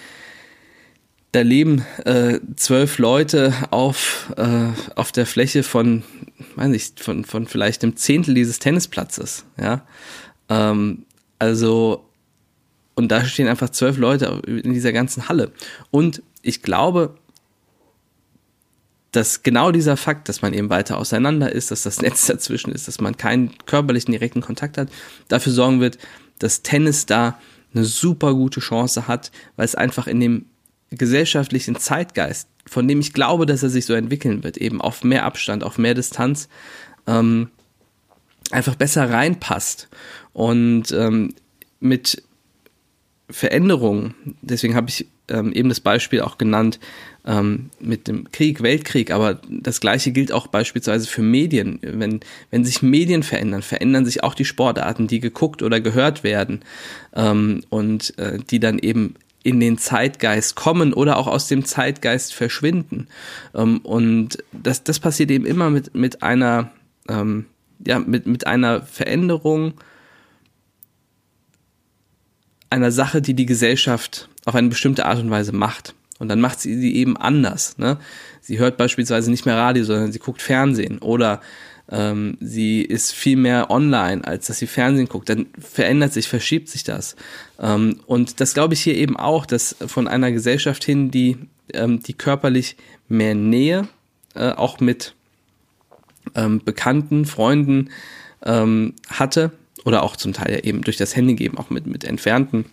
da 1.32 1.42
leben 1.42 1.84
äh, 2.04 2.40
zwölf 2.56 2.98
Leute 2.98 3.52
auf, 3.70 4.32
äh, 4.36 4.68
auf 4.94 5.12
der 5.12 5.26
Fläche 5.26 5.62
von, 5.62 6.02
weiß 6.54 6.68
nicht, 6.68 7.00
von, 7.00 7.24
von 7.24 7.46
vielleicht 7.46 7.82
einem 7.82 7.96
Zehntel 7.96 8.34
dieses 8.34 8.58
Tennisplatzes, 8.58 9.44
ja. 9.60 9.86
Ähm, 10.48 11.04
also, 11.38 12.08
und 12.94 13.12
da 13.12 13.24
stehen 13.26 13.48
einfach 13.48 13.68
zwölf 13.70 13.98
Leute 13.98 14.40
in 14.46 14.72
dieser 14.72 14.92
ganzen 14.92 15.28
Halle. 15.28 15.52
Und 15.90 16.22
ich 16.40 16.62
glaube, 16.62 17.16
dass 19.16 19.42
genau 19.42 19.72
dieser 19.72 19.96
Fakt, 19.96 20.28
dass 20.28 20.42
man 20.42 20.52
eben 20.52 20.68
weiter 20.68 20.98
auseinander 20.98 21.50
ist, 21.50 21.70
dass 21.70 21.82
das 21.82 22.00
Netz 22.02 22.26
dazwischen 22.26 22.70
ist, 22.72 22.86
dass 22.86 23.00
man 23.00 23.16
keinen 23.16 23.56
körperlichen 23.64 24.12
direkten 24.12 24.42
Kontakt 24.42 24.76
hat, 24.78 24.88
dafür 25.28 25.52
sorgen 25.52 25.80
wird, 25.80 25.98
dass 26.38 26.62
Tennis 26.62 27.06
da 27.06 27.38
eine 27.74 27.84
super 27.84 28.34
gute 28.34 28.60
Chance 28.60 29.08
hat, 29.08 29.30
weil 29.56 29.64
es 29.64 29.74
einfach 29.74 30.06
in 30.06 30.20
dem 30.20 30.46
gesellschaftlichen 30.90 31.76
Zeitgeist, 31.76 32.48
von 32.66 32.86
dem 32.86 33.00
ich 33.00 33.12
glaube, 33.12 33.46
dass 33.46 33.62
er 33.62 33.70
sich 33.70 33.86
so 33.86 33.94
entwickeln 33.94 34.44
wird, 34.44 34.56
eben 34.56 34.80
auf 34.80 35.02
mehr 35.02 35.24
Abstand, 35.24 35.64
auf 35.64 35.78
mehr 35.78 35.94
Distanz, 35.94 36.48
ähm, 37.06 37.48
einfach 38.50 38.76
besser 38.76 39.10
reinpasst. 39.10 39.88
Und 40.32 40.92
ähm, 40.92 41.34
mit 41.80 42.22
Veränderungen, 43.28 44.14
deswegen 44.42 44.74
habe 44.74 44.88
ich 44.88 45.08
ähm, 45.28 45.52
eben 45.52 45.68
das 45.68 45.80
Beispiel 45.80 46.20
auch 46.20 46.38
genannt 46.38 46.78
ähm, 47.26 47.70
mit 47.80 48.08
dem 48.08 48.30
Krieg, 48.30 48.62
Weltkrieg, 48.62 49.10
aber 49.10 49.40
das 49.48 49.80
gleiche 49.80 50.12
gilt 50.12 50.32
auch 50.32 50.46
beispielsweise 50.46 51.08
für 51.08 51.22
Medien. 51.22 51.80
Wenn, 51.82 52.20
wenn 52.50 52.64
sich 52.64 52.82
Medien 52.82 53.22
verändern, 53.22 53.62
verändern 53.62 54.04
sich 54.04 54.22
auch 54.22 54.34
die 54.34 54.44
Sportarten, 54.44 55.08
die 55.08 55.20
geguckt 55.20 55.62
oder 55.62 55.80
gehört 55.80 56.22
werden 56.22 56.60
ähm, 57.14 57.62
und 57.68 58.16
äh, 58.18 58.38
die 58.50 58.60
dann 58.60 58.78
eben 58.78 59.14
in 59.42 59.60
den 59.60 59.78
Zeitgeist 59.78 60.56
kommen 60.56 60.92
oder 60.92 61.18
auch 61.18 61.26
aus 61.26 61.48
dem 61.48 61.64
Zeitgeist 61.64 62.34
verschwinden. 62.34 63.08
Ähm, 63.54 63.78
und 63.78 64.38
das, 64.52 64.84
das 64.84 65.00
passiert 65.00 65.30
eben 65.30 65.46
immer 65.46 65.70
mit, 65.70 65.94
mit 65.94 66.22
einer, 66.22 66.70
ähm, 67.08 67.46
ja, 67.84 67.98
mit, 67.98 68.26
mit 68.26 68.46
einer 68.46 68.82
Veränderung 68.82 69.74
einer 72.70 72.90
Sache, 72.90 73.22
die 73.22 73.34
die 73.34 73.46
Gesellschaft 73.46 74.28
auf 74.44 74.54
eine 74.54 74.68
bestimmte 74.68 75.06
Art 75.06 75.18
und 75.18 75.30
Weise 75.30 75.52
macht. 75.52 75.94
Und 76.18 76.28
dann 76.28 76.40
macht 76.40 76.60
sie 76.60 76.78
sie 76.78 76.94
eben 76.96 77.16
anders. 77.16 77.78
Ne? 77.78 77.98
Sie 78.40 78.58
hört 78.58 78.76
beispielsweise 78.76 79.30
nicht 79.30 79.46
mehr 79.46 79.56
Radio, 79.56 79.84
sondern 79.84 80.12
sie 80.12 80.18
guckt 80.18 80.40
Fernsehen 80.40 80.98
oder 80.98 81.40
ähm, 81.90 82.36
sie 82.40 82.82
ist 82.82 83.12
viel 83.12 83.36
mehr 83.36 83.70
online, 83.70 84.26
als 84.26 84.46
dass 84.46 84.58
sie 84.58 84.66
Fernsehen 84.66 85.08
guckt. 85.08 85.28
Dann 85.28 85.46
verändert 85.58 86.12
sich, 86.12 86.28
verschiebt 86.28 86.68
sich 86.68 86.84
das. 86.84 87.16
Ähm, 87.60 88.00
und 88.06 88.40
das 88.40 88.54
glaube 88.54 88.74
ich 88.74 88.82
hier 88.82 88.94
eben 88.94 89.16
auch, 89.16 89.46
dass 89.46 89.76
von 89.86 90.08
einer 90.08 90.32
Gesellschaft 90.32 90.84
hin, 90.84 91.10
die, 91.10 91.36
ähm, 91.74 92.02
die 92.02 92.14
körperlich 92.14 92.76
mehr 93.08 93.34
Nähe, 93.34 93.88
äh, 94.34 94.50
auch 94.50 94.80
mit 94.80 95.14
ähm, 96.34 96.60
Bekannten, 96.64 97.24
Freunden 97.24 97.90
ähm, 98.42 98.94
hatte, 99.08 99.52
oder 99.84 100.02
auch 100.02 100.16
zum 100.16 100.32
Teil 100.32 100.52
ja 100.52 100.58
eben 100.64 100.82
durch 100.82 100.96
das 100.96 101.14
Handy 101.14 101.36
geben, 101.36 101.58
auch 101.58 101.70
mit, 101.70 101.86
mit 101.86 102.02
entfernten 102.02 102.64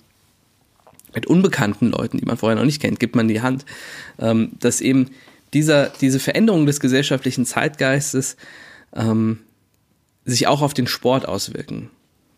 mit 1.15 1.25
unbekannten 1.25 1.91
Leuten, 1.91 2.17
die 2.17 2.25
man 2.25 2.37
vorher 2.37 2.57
noch 2.57 2.65
nicht 2.65 2.81
kennt, 2.81 2.99
gibt 2.99 3.15
man 3.15 3.27
die 3.27 3.41
Hand, 3.41 3.65
ähm, 4.19 4.51
dass 4.59 4.81
eben 4.81 5.09
dieser, 5.53 5.89
diese 5.89 6.19
Veränderung 6.19 6.65
des 6.65 6.79
gesellschaftlichen 6.79 7.45
Zeitgeistes 7.45 8.37
ähm, 8.95 9.39
sich 10.25 10.47
auch 10.47 10.61
auf 10.61 10.73
den 10.73 10.87
Sport 10.87 11.27
auswirken 11.27 11.89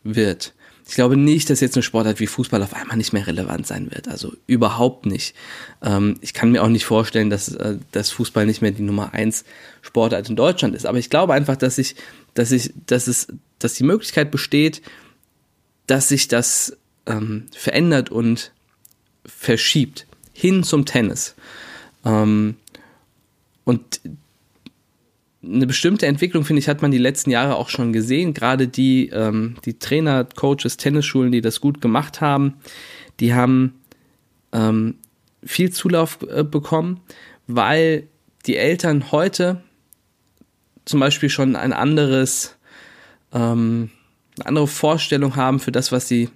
wird. 0.04 0.54
Ich 0.88 0.94
glaube 0.94 1.18
nicht, 1.18 1.50
dass 1.50 1.62
jetzt 1.62 1.76
eine 1.76 1.84
Sportart 1.84 2.20
wie 2.20 2.28
Fußball 2.28 2.62
auf 2.62 2.76
einmal 2.76 2.98
nicht 2.98 3.12
mehr 3.12 3.26
relevant 3.26 3.66
sein 3.66 3.90
wird. 3.92 4.08
Also 4.08 4.34
überhaupt 4.46 5.08
nicht. 5.08 5.36
Ähm, 5.82 6.18
ich 6.22 6.34
kann 6.34 6.52
mir 6.52 6.64
auch 6.64 6.70
nicht 6.70 6.86
vorstellen, 6.86 7.32
dass, 7.32 7.48
äh, 7.50 7.78
dass 7.92 8.12
Fußball 8.12 8.46
nicht 8.46 8.62
mehr 8.62 8.72
die 8.72 8.84
Nummer 8.84 9.14
eins 9.14 9.46
Sportart 9.82 10.30
in 10.30 10.36
Deutschland 10.36 10.76
ist. 10.76 10.86
Aber 10.86 11.00
ich 11.00 11.10
glaube 11.10 11.34
einfach, 11.34 11.56
dass 11.56 11.80
ich, 11.80 11.96
dass 12.36 12.52
ich, 12.52 12.72
dass 12.86 13.08
es, 13.08 13.28
dass 13.58 13.74
die 13.74 13.84
Möglichkeit 13.84 14.30
besteht, 14.30 14.84
dass 15.88 16.10
sich 16.10 16.28
das 16.28 16.78
ähm, 17.08 17.48
verändert 17.56 18.12
und 18.12 18.52
verschiebt 19.26 20.06
hin 20.34 20.64
zum 20.64 20.86
Tennis. 20.86 21.36
Ähm, 22.04 22.56
und 23.64 24.02
eine 25.44 25.68
bestimmte 25.68 26.08
Entwicklung, 26.08 26.44
finde 26.44 26.60
ich, 26.60 26.68
hat 26.68 26.82
man 26.82 26.92
die 26.92 26.98
letzten 26.98 27.30
Jahre 27.30 27.56
auch 27.56 27.70
schon 27.70 27.94
gesehen. 27.94 28.34
Gerade 28.34 28.68
die, 28.68 29.10
ähm, 29.10 29.56
die 29.66 29.78
Trainer, 29.78 30.26
Coaches, 30.26 30.78
Tennisschulen, 30.78 31.32
die 31.32 31.42
das 31.42 31.62
gut 31.62 31.82
gemacht 31.82 32.22
haben, 32.22 32.56
die 33.20 33.34
haben 33.34 33.76
ähm, 34.52 34.96
viel 35.44 35.72
Zulauf 35.72 36.20
äh, 36.30 36.44
bekommen, 36.44 37.02
weil 37.48 38.08
die 38.46 38.58
Eltern 38.58 39.12
heute 39.12 39.62
zum 40.86 41.00
Beispiel 41.00 41.30
schon 41.30 41.56
ein 41.56 41.74
anderes, 41.74 42.56
ähm, 43.34 43.90
eine 44.38 44.48
andere 44.48 44.68
Vorstellung 44.68 45.36
haben 45.36 45.60
für 45.60 45.72
das, 45.72 45.92
was 45.92 46.08
sie 46.08 46.30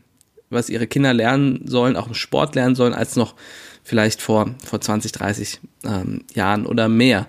was 0.49 0.69
ihre 0.69 0.87
Kinder 0.87 1.13
lernen 1.13 1.61
sollen, 1.65 1.95
auch 1.95 2.07
im 2.07 2.13
Sport 2.13 2.55
lernen 2.55 2.75
sollen, 2.75 2.93
als 2.93 3.15
noch 3.15 3.35
vielleicht 3.83 4.21
vor, 4.21 4.55
vor 4.65 4.81
20, 4.81 5.11
30 5.11 5.59
ähm, 5.83 6.21
Jahren 6.33 6.65
oder 6.65 6.89
mehr. 6.89 7.27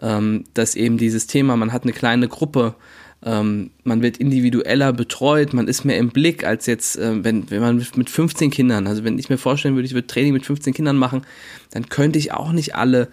Ähm, 0.00 0.44
dass 0.54 0.74
eben 0.74 0.98
dieses 0.98 1.26
Thema, 1.26 1.56
man 1.56 1.72
hat 1.72 1.84
eine 1.84 1.92
kleine 1.92 2.28
Gruppe, 2.28 2.74
ähm, 3.24 3.70
man 3.84 4.02
wird 4.02 4.16
individueller 4.16 4.92
betreut, 4.92 5.52
man 5.52 5.68
ist 5.68 5.84
mehr 5.84 5.98
im 5.98 6.10
Blick 6.10 6.44
als 6.44 6.66
jetzt, 6.66 6.96
äh, 6.98 7.22
wenn, 7.22 7.50
wenn 7.50 7.60
man 7.60 7.86
mit 7.94 8.10
15 8.10 8.50
Kindern, 8.50 8.86
also 8.86 9.04
wenn 9.04 9.18
ich 9.18 9.28
mir 9.28 9.38
vorstellen 9.38 9.74
würde, 9.74 9.86
ich 9.86 9.94
würde 9.94 10.06
Training 10.06 10.32
mit 10.32 10.44
15 10.44 10.74
Kindern 10.74 10.96
machen, 10.96 11.22
dann 11.70 11.88
könnte 11.88 12.18
ich 12.18 12.32
auch 12.32 12.52
nicht 12.52 12.74
alle 12.74 13.08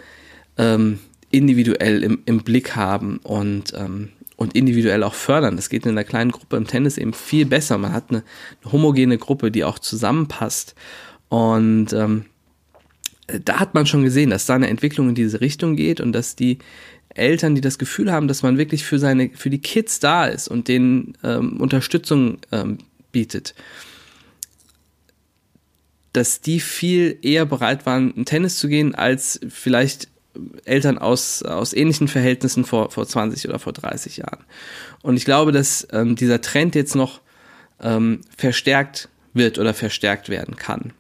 ähm, 0.58 1.00
individuell 1.32 2.04
im, 2.04 2.20
im 2.26 2.40
Blick 2.40 2.76
haben 2.76 3.20
und 3.24 3.74
ähm, 3.76 4.10
und 4.40 4.56
individuell 4.56 5.04
auch 5.04 5.16
fördern. 5.16 5.58
Das 5.58 5.68
geht 5.68 5.86
in 5.86 5.92
einer 5.92 6.06
kleinen 6.06 6.32
Gruppe 6.32 6.56
im 6.56 6.66
Tennis 6.66 6.98
eben 6.98 7.12
viel 7.12 7.46
besser. 7.46 7.78
Man 7.78 7.92
hat 7.92 8.06
eine, 8.10 8.24
eine 8.64 8.72
homogene 8.72 9.18
Gruppe, 9.18 9.52
die 9.52 9.66
auch 9.66 9.80
zusammenpasst. 9.80 10.76
Und 11.28 11.92
ähm, 11.92 12.24
da 13.44 13.60
hat 13.60 13.74
man 13.74 13.86
schon 13.86 14.06
gesehen, 14.06 14.30
dass 14.30 14.46
da 14.46 14.56
eine 14.56 14.70
Entwicklung 14.70 15.10
in 15.10 15.16
diese 15.16 15.42
Richtung 15.42 15.76
geht 15.76 16.00
und 16.00 16.14
dass 16.14 16.38
die 16.38 16.60
Eltern, 17.10 17.54
die 17.54 17.60
das 17.60 17.78
Gefühl 17.78 18.14
haben, 18.14 18.30
dass 18.30 18.42
man 18.42 18.58
wirklich 18.58 18.86
für 18.86 18.98
seine, 18.98 19.30
für 19.36 19.50
die 19.50 19.60
Kids 19.60 20.00
da 20.00 20.26
ist 20.26 20.48
und 20.48 20.70
denen 20.70 21.18
ähm, 21.22 21.60
Unterstützung 21.60 22.38
ähm, 22.54 22.78
bietet, 23.12 23.56
dass 26.14 26.40
die 26.40 26.62
viel 26.62 27.18
eher 27.22 27.46
bereit 27.46 27.86
waren, 27.86 28.14
in 28.14 28.24
Tennis 28.24 28.58
zu 28.58 28.70
gehen, 28.70 28.96
als 28.96 29.42
vielleicht 29.50 30.08
Eltern 30.66 30.98
aus, 30.98 31.44
aus 31.44 31.74
ähnlichen 31.74 32.08
Verhältnissen 32.08 32.66
vor, 32.66 32.92
vor 32.92 33.08
20 33.08 33.48
oder 33.48 33.60
vor 33.60 33.74
30 33.74 34.18
Jahren. 34.18 34.44
Und 35.02 35.18
ich 35.18 35.26
glaube, 35.26 35.52
dass 35.52 35.88
ähm, 35.92 36.16
dieser 36.16 36.42
Trend 36.42 36.76
jetzt 36.76 36.96
noch 36.96 37.22
ähm, 37.82 38.22
verstärkt 38.38 39.10
wird 39.34 39.60
oder 39.60 39.74
verstärkt 39.74 40.30
werden 40.30 40.56
kann. 40.56 40.94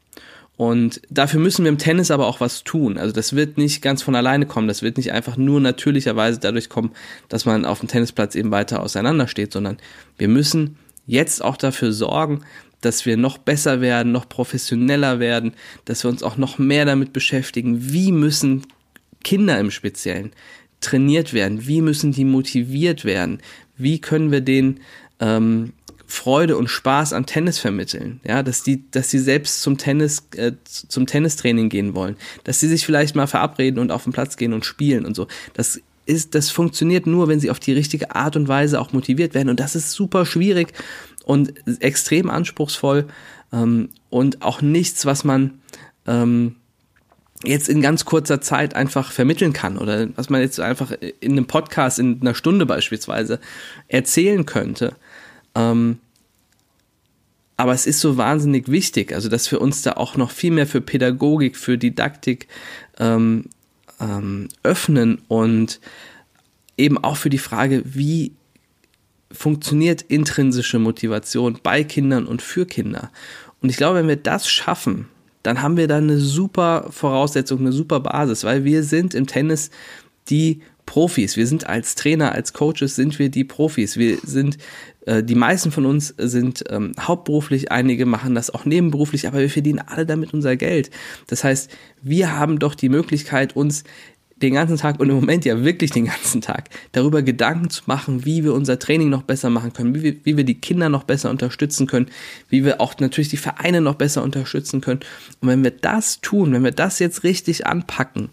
Und 0.60 1.01
dafür 1.10 1.39
müssen 1.39 1.63
wir 1.63 1.69
im 1.69 1.77
Tennis 1.77 2.12
aber 2.12 2.27
auch 2.27 2.41
was 2.41 2.65
tun. 2.65 2.98
Also 2.98 3.13
das 3.13 3.34
wird 3.34 3.58
nicht 3.58 3.81
ganz 3.81 4.03
von 4.03 4.13
alleine 4.13 4.46
kommen. 4.46 4.67
Das 4.67 4.81
wird 4.81 4.98
nicht 4.98 5.13
einfach 5.13 5.38
nur 5.38 5.62
natürlicherweise 5.62 6.38
dadurch 6.38 6.67
kommen, 6.67 6.91
dass 7.29 7.46
man 7.46 7.63
auf 7.63 7.79
dem 7.79 7.88
Tennisplatz 7.88 8.36
eben 8.36 8.51
weiter 8.51 8.81
auseinander 8.84 9.29
steht, 9.29 9.53
sondern 9.53 9.77
wir 10.17 10.27
müssen 10.27 10.77
jetzt 11.08 11.41
auch 11.41 11.55
dafür 11.55 11.93
sorgen, 11.93 12.41
dass 12.81 13.05
wir 13.05 13.15
noch 13.15 13.38
besser 13.38 13.79
werden, 13.79 14.12
noch 14.12 14.27
professioneller 14.27 15.22
werden, 15.22 15.53
dass 15.86 16.03
wir 16.03 16.10
uns 16.10 16.24
auch 16.24 16.36
noch 16.36 16.58
mehr 16.58 16.84
damit 16.84 17.13
beschäftigen, 17.13 17.93
wie 17.93 18.12
müssen 18.12 18.65
Kinder 19.23 19.59
im 19.59 19.71
Speziellen 19.71 20.31
trainiert 20.81 21.33
werden? 21.33 21.67
Wie 21.67 21.81
müssen 21.81 22.11
die 22.11 22.25
motiviert 22.25 23.05
werden? 23.05 23.39
Wie 23.77 23.99
können 23.99 24.31
wir 24.31 24.41
denen 24.41 24.79
ähm, 25.19 25.73
Freude 26.09 26.57
und 26.57 26.69
Spaß 26.69 27.13
an 27.13 27.27
Tennis 27.27 27.59
vermitteln, 27.59 28.19
ja, 28.27 28.41
dass 28.41 28.63
die, 28.63 28.89
dass 28.89 29.11
sie 29.11 29.19
selbst 29.19 29.61
zum 29.61 29.77
Tennis, 29.77 30.23
äh, 30.35 30.53
zum 30.63 31.05
Tennistraining 31.05 31.69
gehen 31.69 31.93
wollen, 31.93 32.17
dass 32.43 32.59
sie 32.59 32.67
sich 32.67 32.83
vielleicht 32.83 33.15
mal 33.15 33.27
verabreden 33.27 33.79
und 33.79 33.91
auf 33.91 34.05
den 34.05 34.11
Platz 34.11 34.35
gehen 34.35 34.53
und 34.53 34.65
spielen 34.65 35.05
und 35.05 35.15
so. 35.15 35.27
Das 35.53 35.79
ist, 36.07 36.33
das 36.33 36.49
funktioniert 36.49 37.05
nur, 37.05 37.27
wenn 37.27 37.39
sie 37.39 37.51
auf 37.51 37.59
die 37.59 37.73
richtige 37.73 38.15
Art 38.15 38.35
und 38.35 38.47
Weise 38.47 38.81
auch 38.81 38.91
motiviert 38.91 39.35
werden 39.35 39.49
und 39.49 39.59
das 39.59 39.75
ist 39.75 39.91
super 39.91 40.25
schwierig 40.25 40.73
und 41.25 41.53
extrem 41.79 42.31
anspruchsvoll 42.31 43.05
ähm, 43.53 43.89
und 44.09 44.41
auch 44.41 44.63
nichts, 44.63 45.05
was 45.05 45.23
man 45.23 45.59
ähm, 46.07 46.55
jetzt 47.43 47.69
in 47.69 47.81
ganz 47.81 48.05
kurzer 48.05 48.41
Zeit 48.41 48.75
einfach 48.75 49.12
vermitteln 49.12 49.53
kann 49.53 49.77
oder 49.77 50.10
was 50.15 50.29
man 50.29 50.41
jetzt 50.41 50.60
einfach 50.60 50.91
in 50.91 51.31
einem 51.31 51.46
Podcast 51.46 52.00
in 52.00 52.19
einer 52.22 52.36
Stunde 52.36 52.65
beispielsweise 52.65 53.39
erzählen 53.88 54.46
könnte. 54.46 54.96
Ähm, 55.55 56.00
aber 57.55 57.74
es 57.74 57.86
ist 57.86 58.00
so 58.00 58.17
wahnsinnig 58.17 58.69
wichtig, 58.69 59.13
also 59.13 59.29
dass 59.29 59.51
wir 59.51 59.62
uns 59.62 59.81
da 59.81 59.93
auch 59.93 60.15
noch 60.15 60.31
viel 60.31 60.51
mehr 60.51 60.67
für 60.67 60.81
Pädagogik, 60.81 61.58
für 61.58 61.77
Didaktik 61.77 62.48
ähm, 63.00 63.46
ähm, 64.00 64.48
öffnen 64.63 65.22
und 65.27 65.79
eben 66.77 66.98
auch 66.98 67.17
für 67.17 67.29
die 67.29 67.38
Frage, 67.38 67.84
wie 67.86 68.34
funktioniert 69.31 70.01
intrinsische 70.03 70.79
Motivation 70.79 71.60
bei 71.62 71.84
Kindern 71.84 72.25
und 72.25 72.41
für 72.41 72.65
Kinder. 72.65 73.12
Und 73.62 73.69
ich 73.69 73.77
glaube, 73.77 74.00
wenn 74.00 74.08
wir 74.08 74.15
das 74.15 74.50
schaffen, 74.50 75.08
dann 75.43 75.62
haben 75.62 75.77
wir 75.77 75.88
da 75.88 75.98
eine 75.98 76.17
super 76.17 76.88
Voraussetzung, 76.89 77.60
eine 77.60 77.72
super 77.72 78.00
Basis, 78.00 78.43
weil 78.43 78.63
wir 78.63 78.84
sind 78.84 79.13
im 79.13 79.27
Tennis 79.27 79.69
die 80.29 80.62
Profis. 80.86 81.38
Wir 81.38 81.46
sind 81.46 81.67
als 81.67 81.93
Trainer, 81.93 82.31
als 82.31 82.53
Coaches 82.53 82.96
sind 82.96 83.19
wir 83.19 83.29
die 83.29 83.43
Profis. 83.43 83.98
Wir 83.98 84.17
sind, 84.24 84.58
äh, 85.05 85.22
die 85.24 85.36
meisten 85.36 85.72
von 85.72 85.86
uns 85.86 86.15
sind 86.17 86.63
ähm, 86.69 86.93
hauptberuflich, 87.00 87.72
einige 87.72 88.08
machen 88.08 88.34
das 88.34 88.50
auch 88.50 88.65
nebenberuflich, 88.65 89.27
aber 89.27 89.39
wir 89.39 89.51
verdienen 89.51 89.84
alle 89.86 90.08
damit 90.08 90.34
unser 90.34 90.55
Geld. 90.55 90.89
Das 91.27 91.43
heißt, 91.43 91.69
wir 92.01 92.36
haben 92.36 92.58
doch 92.58 92.74
die 92.74 92.89
Möglichkeit, 92.89 93.55
uns 93.55 93.84
den 94.41 94.53
ganzen 94.53 94.77
Tag 94.77 95.00
und 95.00 95.10
im 95.10 95.15
Moment 95.15 95.46
ja 95.46 95.63
wirklich 95.63 95.91
den 95.91 96.05
ganzen 96.05 96.41
Tag 96.41 96.69
darüber 96.91 97.22
Gedanken 97.22 97.69
zu 97.69 97.84
machen, 97.86 98.25
wie 98.25 98.43
wir 98.43 98.53
unser 98.53 98.79
Training 98.79 99.10
noch 99.10 99.24
besser 99.24 99.50
machen 99.50 99.74
können, 99.74 99.96
wie 99.96 100.03
wir, 100.03 100.15
wie 100.24 100.38
wir 100.38 100.43
die 100.43 100.60
Kinder 100.60 100.89
noch 100.89 101.03
besser 101.03 101.29
unterstützen 101.29 101.88
können, 101.88 102.08
wie 102.50 102.63
wir 102.63 102.81
auch 102.81 102.98
natürlich 103.00 103.29
die 103.29 103.38
Vereine 103.38 103.81
noch 103.81 103.96
besser 103.96 104.24
unterstützen 104.24 104.81
können. 104.81 105.01
Und 105.41 105.50
wenn 105.50 105.63
wir 105.63 105.72
das 105.72 106.22
tun, 106.22 106.53
wenn 106.53 106.63
wir 106.63 106.72
das 106.72 107.00
jetzt 107.00 107.24
richtig 107.24 107.67
anpacken 107.67 108.29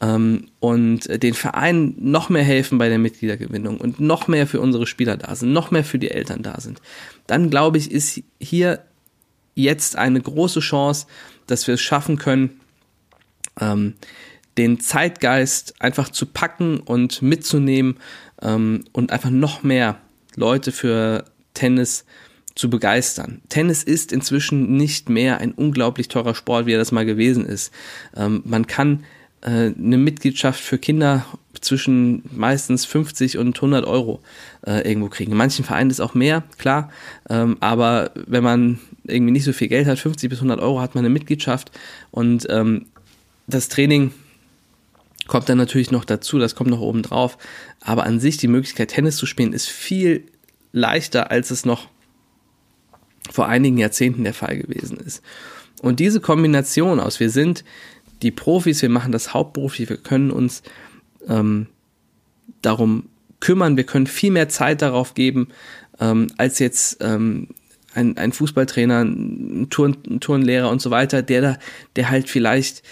ähm, 0.00 0.48
und 0.60 1.22
den 1.22 1.34
Vereinen 1.34 1.94
noch 1.98 2.28
mehr 2.28 2.44
helfen 2.44 2.78
bei 2.78 2.88
der 2.88 2.98
Mitgliedergewinnung 2.98 3.78
und 3.78 4.00
noch 4.00 4.28
mehr 4.28 4.46
für 4.46 4.60
unsere 4.60 4.86
Spieler 4.86 5.16
da 5.16 5.34
sind, 5.34 5.52
noch 5.52 5.70
mehr 5.70 5.84
für 5.84 5.98
die 5.98 6.10
Eltern 6.10 6.42
da 6.42 6.60
sind, 6.60 6.80
dann 7.26 7.50
glaube 7.50 7.78
ich, 7.78 7.90
ist 7.90 8.22
hier 8.40 8.80
jetzt 9.54 9.96
eine 9.96 10.20
große 10.20 10.60
Chance, 10.60 11.06
dass 11.46 11.66
wir 11.66 11.74
es 11.74 11.80
schaffen 11.80 12.16
können, 12.16 12.60
ähm, 13.60 13.94
den 14.58 14.80
Zeitgeist 14.80 15.80
einfach 15.80 16.10
zu 16.10 16.26
packen 16.26 16.80
und 16.80 17.22
mitzunehmen 17.22 17.98
ähm, 18.42 18.84
und 18.92 19.12
einfach 19.12 19.30
noch 19.30 19.62
mehr 19.62 20.00
Leute 20.34 20.72
für 20.72 21.24
Tennis 21.54 22.04
zu 22.54 22.68
begeistern. 22.68 23.40
Tennis 23.48 23.84
ist 23.84 24.12
inzwischen 24.12 24.76
nicht 24.76 25.08
mehr 25.08 25.38
ein 25.38 25.52
unglaublich 25.52 26.08
teurer 26.08 26.34
Sport, 26.34 26.66
wie 26.66 26.72
er 26.72 26.78
das 26.78 26.92
mal 26.92 27.06
gewesen 27.06 27.46
ist. 27.46 27.72
Ähm, 28.16 28.42
man 28.44 28.66
kann 28.66 29.04
äh, 29.42 29.70
eine 29.78 29.96
Mitgliedschaft 29.96 30.60
für 30.60 30.78
Kinder 30.78 31.24
zwischen 31.60 32.22
meistens 32.32 32.84
50 32.84 33.38
und 33.38 33.56
100 33.56 33.84
Euro 33.86 34.20
äh, 34.66 34.88
irgendwo 34.88 35.08
kriegen. 35.08 35.32
In 35.32 35.38
manchen 35.38 35.64
Vereinen 35.64 35.90
ist 35.90 36.00
auch 36.00 36.14
mehr, 36.14 36.42
klar, 36.58 36.90
ähm, 37.30 37.56
aber 37.60 38.10
wenn 38.26 38.42
man 38.42 38.80
irgendwie 39.04 39.32
nicht 39.32 39.44
so 39.44 39.52
viel 39.52 39.68
Geld 39.68 39.86
hat, 39.86 39.98
50 39.98 40.28
bis 40.28 40.38
100 40.40 40.60
Euro 40.60 40.80
hat 40.80 40.96
man 40.96 41.04
eine 41.04 41.12
Mitgliedschaft 41.12 41.70
und 42.10 42.46
ähm, 42.50 42.86
das 43.46 43.68
Training 43.68 44.12
kommt 45.28 45.48
dann 45.48 45.58
natürlich 45.58 45.92
noch 45.92 46.04
dazu, 46.04 46.38
das 46.38 46.56
kommt 46.56 46.70
noch 46.70 46.80
oben 46.80 47.02
drauf. 47.02 47.38
Aber 47.80 48.04
an 48.04 48.18
sich 48.18 48.38
die 48.38 48.48
Möglichkeit, 48.48 48.88
Tennis 48.88 49.16
zu 49.16 49.26
spielen, 49.26 49.52
ist 49.52 49.68
viel 49.68 50.24
leichter, 50.72 51.30
als 51.30 51.50
es 51.52 51.64
noch 51.64 51.88
vor 53.30 53.46
einigen 53.46 53.78
Jahrzehnten 53.78 54.24
der 54.24 54.34
Fall 54.34 54.58
gewesen 54.58 54.98
ist. 54.98 55.22
Und 55.82 56.00
diese 56.00 56.20
Kombination 56.20 56.98
aus, 56.98 57.20
wir 57.20 57.30
sind 57.30 57.64
die 58.22 58.30
Profis, 58.32 58.82
wir 58.82 58.88
machen 58.88 59.12
das 59.12 59.32
hauptberuflich, 59.32 59.88
wir 59.88 59.96
können 59.96 60.30
uns 60.30 60.62
ähm, 61.28 61.68
darum 62.62 63.08
kümmern, 63.38 63.76
wir 63.76 63.84
können 63.84 64.08
viel 64.08 64.32
mehr 64.32 64.48
Zeit 64.48 64.82
darauf 64.82 65.14
geben, 65.14 65.48
ähm, 66.00 66.28
als 66.36 66.58
jetzt 66.58 66.98
ähm, 67.00 67.48
ein, 67.94 68.16
ein 68.16 68.32
Fußballtrainer, 68.32 69.04
ein, 69.04 69.68
Turn, 69.70 69.96
ein 70.08 70.20
Turnlehrer 70.20 70.70
und 70.70 70.82
so 70.82 70.90
weiter, 70.90 71.22
der 71.22 71.40
da, 71.40 71.58
der 71.96 72.10
halt 72.10 72.28
vielleicht 72.28 72.82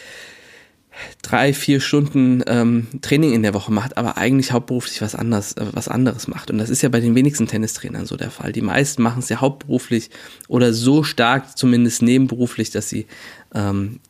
drei, 1.23 1.53
vier 1.53 1.81
Stunden 1.81 2.43
ähm, 2.47 2.87
Training 3.03 3.33
in 3.33 3.43
der 3.43 3.55
Woche 3.55 3.73
macht, 3.73 3.97
aber 3.97 4.17
eigentlich 4.17 4.53
hauptberuflich 4.53 5.03
was 5.03 5.15
anderes, 5.15 5.53
äh, 5.55 5.67
was 5.73 5.89
anderes 5.89 6.29
macht. 6.29 6.51
Und 6.51 6.59
das 6.59 6.71
ist 6.71 6.83
ja 6.83 6.89
bei 6.89 7.01
den 7.01 7.15
wenigsten 7.15 7.47
Tennistrainern 7.47 8.07
so 8.07 8.17
der 8.17 8.31
Fall. 8.31 8.53
Die 8.53 8.63
meisten 8.63 9.03
machen 9.03 9.21
es 9.21 9.29
ja 9.29 9.41
hauptberuflich 9.41 10.11
oder 10.49 10.73
so 10.73 11.03
stark, 11.03 11.57
zumindest 11.57 12.03
nebenberuflich, 12.03 12.71
dass 12.71 12.89
sie, 12.89 13.07
ähm, 13.55 14.01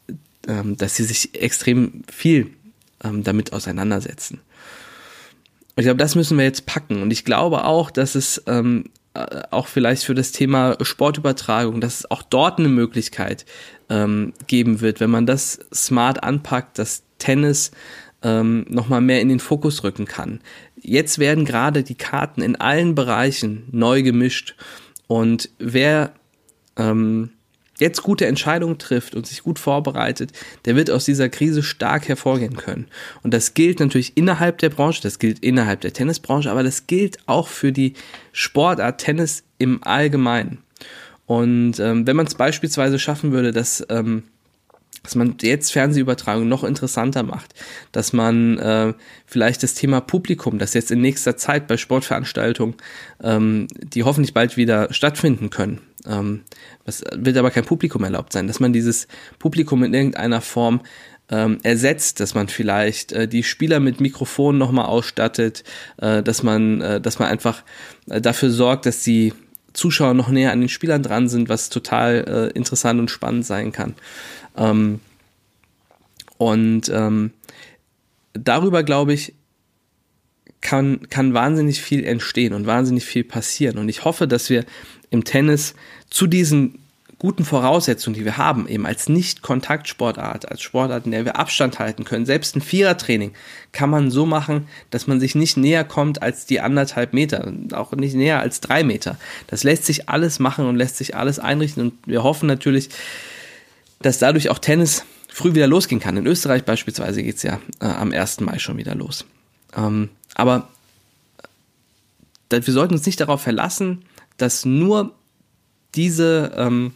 ähm, 0.47 0.77
dass 0.77 0.97
sie 0.97 1.05
sich 1.05 1.41
extrem 1.41 2.03
viel 2.11 2.51
ähm, 3.03 3.25
damit 3.25 3.53
auseinandersetzen. 3.53 4.41
Und 5.77 5.83
ich 5.83 5.85
glaube, 5.85 5.99
das 5.99 6.15
müssen 6.15 6.39
wir 6.39 6.45
jetzt 6.45 6.67
packen. 6.67 7.03
Und 7.03 7.11
ich 7.13 7.25
glaube 7.25 7.65
auch, 7.65 7.91
dass 7.91 8.15
es 8.15 8.43
ähm, 8.47 8.85
äh, 8.87 9.06
auch 9.51 9.67
vielleicht 9.69 10.05
für 10.05 10.15
das 10.15 10.33
Thema 10.33 10.77
Sportübertragung, 10.81 11.81
dass 11.81 12.01
es 12.01 12.11
auch 12.11 12.23
dort 12.23 12.59
eine 12.59 12.69
Möglichkeit 12.69 13.47
ähm, 13.89 14.33
geben 14.47 14.81
wird, 14.81 15.01
wenn 15.01 15.11
man 15.11 15.27
das 15.27 15.59
smart 15.73 16.23
anpackt, 16.23 16.79
dass 16.79 17.05
Tennis 17.19 17.71
ähm, 18.23 18.67
nochmal 18.69 19.01
mehr 19.01 19.21
in 19.21 19.29
den 19.29 19.41
Fokus 19.41 19.85
rücken 19.85 20.07
kann. 20.07 20.41
Jetzt 20.81 21.19
werden 21.19 21.45
gerade 21.45 21.83
die 21.83 21.95
Karten 21.95 22.43
in 22.43 22.57
allen 22.57 22.95
Bereichen 22.95 23.69
neu 23.71 24.03
gemischt 24.03 24.57
und 25.07 25.51
wer 25.59 26.13
ähm, 26.77 27.31
jetzt 27.79 28.03
gute 28.03 28.27
Entscheidungen 28.27 28.79
trifft 28.79 29.15
und 29.15 29.27
sich 29.27 29.43
gut 29.43 29.59
vorbereitet, 29.59 30.33
der 30.65 30.77
wird 30.77 30.91
aus 30.91 31.05
dieser 31.05 31.29
Krise 31.29 31.63
stark 31.63 32.09
hervorgehen 32.09 32.57
können. 32.57 32.87
Und 33.23 33.35
das 33.35 33.55
gilt 33.55 33.81
natürlich 33.81 34.17
innerhalb 34.17 34.59
der 34.59 34.71
Branche, 34.71 35.03
das 35.03 35.19
gilt 35.19 35.41
innerhalb 35.41 35.81
der 35.81 35.93
Tennisbranche, 35.93 36.51
aber 36.51 36.63
das 36.63 36.87
gilt 36.87 37.19
auch 37.27 37.49
für 37.49 37.73
die 37.73 37.95
Sportart 38.33 39.01
Tennis 39.01 39.45
im 39.59 39.83
Allgemeinen. 39.83 40.59
Und 41.27 41.81
ähm, 41.81 42.07
wenn 42.07 42.17
man 42.17 42.27
es 42.27 42.35
beispielsweise 42.35 42.99
schaffen 42.99 43.33
würde, 43.33 43.53
dass 43.53 43.85
ähm, 43.91 44.23
dass 45.07 45.15
man 45.15 45.37
jetzt 45.41 45.73
Fernsehübertragung 45.73 46.49
noch 46.49 46.65
interessanter 46.65 47.23
macht, 47.23 47.55
dass 47.93 48.13
man 48.13 48.59
äh, 48.59 48.93
vielleicht 49.25 49.63
das 49.63 49.75
Thema 49.75 50.01
Publikum, 50.01 50.59
das 50.59 50.75
jetzt 50.75 50.91
in 50.91 51.01
nächster 51.01 51.37
Zeit 51.37 51.69
bei 51.69 51.77
Sportveranstaltungen, 51.77 52.75
ähm, 53.23 53.69
die 53.71 54.03
hoffentlich 54.03 54.35
bald 54.35 54.57
wieder 54.57 54.93
stattfinden 54.93 55.51
können, 55.51 55.81
ähm, 56.09 56.43
es 56.85 57.05
wird 57.15 57.37
aber 57.37 57.53
kein 57.53 57.65
Publikum 57.65 58.03
erlaubt 58.03 58.33
sein, 58.33 58.49
dass 58.49 58.59
man 58.59 58.73
dieses 58.73 59.07
Publikum 59.39 59.85
in 59.85 59.95
irgendeiner 59.95 60.41
Form 60.41 60.81
ähm, 61.31 61.59
ersetzt, 61.63 62.19
dass 62.19 62.35
man 62.35 62.49
vielleicht 62.49 63.13
äh, 63.13 63.29
die 63.29 63.45
Spieler 63.45 63.79
mit 63.79 64.01
Mikrofonen 64.01 64.59
nochmal 64.59 64.87
ausstattet, 64.87 65.63
äh, 65.99 66.21
dass 66.21 66.43
man, 66.43 66.81
äh, 66.81 67.01
dass 67.01 67.21
man 67.21 67.29
einfach 67.29 67.63
äh, 68.11 68.21
dafür 68.21 68.51
sorgt, 68.51 68.87
dass 68.87 69.05
die 69.05 69.33
Zuschauer 69.73 70.15
noch 70.15 70.31
näher 70.31 70.53
an 70.53 70.61
den 70.61 70.69
Spielern 70.69 71.03
dran 71.03 71.29
sind, 71.29 71.49
was 71.49 71.69
total 71.69 72.25
äh, 72.55 72.59
interessant 72.59 72.99
und 72.99 73.11
spannend 73.11 73.45
sein 73.45 73.73
kann. 73.73 73.95
Ähm, 74.57 75.01
und 76.39 76.89
ähm, 76.89 77.31
darüber, 78.33 78.83
glaube 78.83 79.13
ich, 79.13 79.35
kann, 80.61 81.09
kann 81.11 81.35
wahnsinnig 81.35 81.81
viel 81.81 82.05
entstehen 82.05 82.53
und 82.53 82.67
wahnsinnig 82.67 83.05
viel 83.05 83.25
passieren. 83.25 83.79
Und 83.79 83.89
ich 83.89 84.05
hoffe, 84.05 84.27
dass 84.27 84.51
wir 84.51 84.65
im 85.11 85.25
Tennis 85.25 85.75
zu 86.11 86.27
diesen 86.27 86.79
guten 87.19 87.45
Voraussetzungen, 87.45 88.15
die 88.15 88.25
wir 88.25 88.37
haben, 88.37 88.69
eben 88.69 88.85
als 88.85 89.09
Nicht-Kontaktsportart, 89.09 90.51
als 90.51 90.61
Sportart, 90.61 91.07
in 91.07 91.13
der 91.13 91.25
wir 91.25 91.37
Abstand 91.37 91.79
halten 91.79 92.05
können. 92.05 92.27
Selbst 92.27 92.57
ein 92.57 92.61
Vierertraining 92.61 93.33
kann 93.73 93.89
man 93.89 94.11
so 94.11 94.27
machen, 94.27 94.69
dass 94.91 95.07
man 95.07 95.19
sich 95.19 95.35
nicht 95.35 95.57
näher 95.57 95.85
kommt 95.85 96.21
als 96.21 96.45
die 96.45 96.61
anderthalb 96.61 97.15
Meter, 97.15 97.53
auch 97.73 97.93
nicht 97.93 98.15
näher 98.15 98.41
als 98.41 98.61
drei 98.61 98.85
Meter. 98.85 99.17
Das 99.47 99.65
lässt 99.65 99.87
sich 99.87 100.11
alles 100.11 100.41
machen 100.41 100.67
und 100.67 100.77
lässt 100.77 100.99
sich 100.99 101.17
alles 101.17 101.39
einrichten 101.39 101.83
und 101.83 101.95
wir 102.07 102.23
hoffen 102.23 102.47
natürlich, 102.47 102.91
dass 104.07 104.19
dadurch 104.19 104.51
auch 104.51 104.61
Tennis 104.61 105.05
früh 105.29 105.55
wieder 105.55 105.67
losgehen 105.67 106.01
kann. 106.01 106.17
In 106.17 106.27
Österreich 106.27 106.65
beispielsweise 106.65 107.25
geht's 107.25 107.43
ja 107.43 107.61
äh, 107.81 107.87
am 107.87 108.13
1. 108.13 108.41
Mai 108.41 108.61
schon 108.61 108.77
wieder 108.77 108.95
los. 108.95 109.27
Ähm, 109.77 110.11
aber 110.35 110.69
äh, 112.51 112.61
wir 112.65 112.73
sollten 112.73 112.95
uns 112.95 113.05
nicht 113.05 113.21
darauf 113.21 113.43
verlassen, 113.43 114.05
dass 114.37 114.65
nur 114.65 115.13
diese, 115.97 116.53
ähm, 116.57 116.93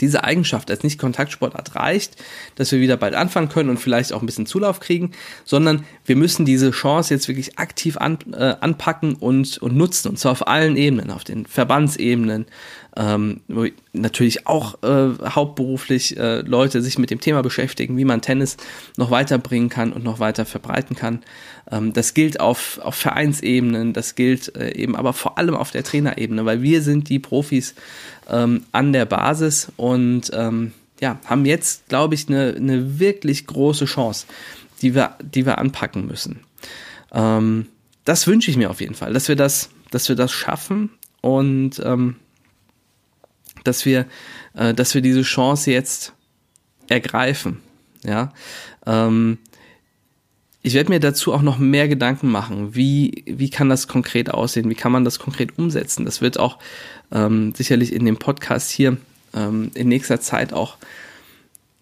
diese 0.00 0.24
Eigenschaft 0.24 0.70
als 0.70 0.82
Nicht-Kontaktsportart 0.82 1.76
reicht, 1.76 2.16
dass 2.56 2.72
wir 2.72 2.80
wieder 2.80 2.96
bald 2.96 3.14
anfangen 3.14 3.48
können 3.48 3.70
und 3.70 3.78
vielleicht 3.78 4.12
auch 4.12 4.22
ein 4.22 4.26
bisschen 4.26 4.46
Zulauf 4.46 4.80
kriegen, 4.80 5.12
sondern 5.44 5.84
wir 6.04 6.16
müssen 6.16 6.44
diese 6.44 6.70
Chance 6.70 7.14
jetzt 7.14 7.28
wirklich 7.28 7.58
aktiv 7.58 7.96
an, 7.96 8.18
äh, 8.32 8.54
anpacken 8.60 9.14
und, 9.14 9.58
und 9.58 9.76
nutzen, 9.76 10.08
und 10.08 10.18
zwar 10.18 10.32
auf 10.32 10.46
allen 10.46 10.76
Ebenen, 10.76 11.10
auf 11.10 11.24
den 11.24 11.46
Verbandsebenen, 11.46 12.46
ähm, 12.94 13.40
natürlich 13.92 14.46
auch 14.46 14.82
äh, 14.82 15.12
hauptberuflich 15.24 16.16
äh, 16.18 16.40
Leute 16.40 16.82
sich 16.82 16.98
mit 16.98 17.10
dem 17.10 17.20
Thema 17.20 17.42
beschäftigen, 17.42 17.96
wie 17.96 18.04
man 18.04 18.20
Tennis 18.20 18.58
noch 18.98 19.10
weiterbringen 19.10 19.70
kann 19.70 19.92
und 19.92 20.04
noch 20.04 20.18
weiter 20.18 20.44
verbreiten 20.44 20.94
kann. 20.94 21.22
Ähm, 21.70 21.94
das 21.94 22.12
gilt 22.12 22.40
auf, 22.40 22.78
auf 22.82 22.94
Vereinsebenen, 22.94 23.94
das 23.94 24.14
gilt 24.14 24.54
äh, 24.56 24.74
eben 24.74 24.94
aber 24.94 25.14
vor 25.14 25.38
allem 25.38 25.56
auf 25.56 25.70
der 25.70 25.84
Trainerebene, 25.84 26.44
weil 26.44 26.60
wir 26.60 26.82
sind 26.82 27.08
die 27.08 27.18
Profis 27.18 27.74
ähm, 28.28 28.64
an 28.72 28.92
der 28.92 29.04
Basis 29.04 29.72
und 29.76 30.30
ähm, 30.32 30.72
ja, 31.00 31.18
haben 31.26 31.44
jetzt, 31.44 31.88
glaube 31.88 32.14
ich, 32.14 32.28
eine, 32.28 32.54
eine 32.56 33.00
wirklich 33.00 33.46
große 33.46 33.86
Chance, 33.86 34.26
die 34.82 34.94
wir, 34.94 35.16
die 35.20 35.44
wir 35.46 35.58
anpacken 35.58 36.06
müssen. 36.06 36.40
Ähm, 37.12 37.66
das 38.04 38.26
wünsche 38.26 38.50
ich 38.50 38.56
mir 38.56 38.70
auf 38.70 38.80
jeden 38.80 38.94
Fall, 38.94 39.12
dass 39.12 39.28
wir 39.28 39.36
das, 39.36 39.70
dass 39.90 40.08
wir 40.08 40.16
das 40.16 40.32
schaffen 40.32 40.90
und 41.20 41.80
ähm, 41.84 42.16
dass 43.64 43.84
wir, 43.84 44.06
äh, 44.54 44.74
dass 44.74 44.94
wir 44.94 45.02
diese 45.02 45.22
Chance 45.22 45.70
jetzt 45.70 46.12
ergreifen. 46.88 47.60
Ja, 48.04 48.32
ähm, 48.86 49.38
ich 50.62 50.74
werde 50.74 50.90
mir 50.90 51.00
dazu 51.00 51.32
auch 51.32 51.42
noch 51.42 51.58
mehr 51.58 51.88
Gedanken 51.88 52.30
machen. 52.30 52.74
Wie, 52.74 53.24
wie 53.26 53.50
kann 53.50 53.68
das 53.68 53.88
konkret 53.88 54.30
aussehen? 54.30 54.70
Wie 54.70 54.76
kann 54.76 54.92
man 54.92 55.04
das 55.04 55.18
konkret 55.18 55.58
umsetzen? 55.58 56.04
Das 56.04 56.20
wird 56.20 56.38
auch 56.38 56.58
ähm, 57.10 57.52
sicherlich 57.54 57.92
in 57.92 58.04
dem 58.04 58.16
Podcast 58.16 58.70
hier 58.70 58.96
ähm, 59.34 59.72
in 59.74 59.88
nächster 59.88 60.20
Zeit 60.20 60.52
auch 60.52 60.76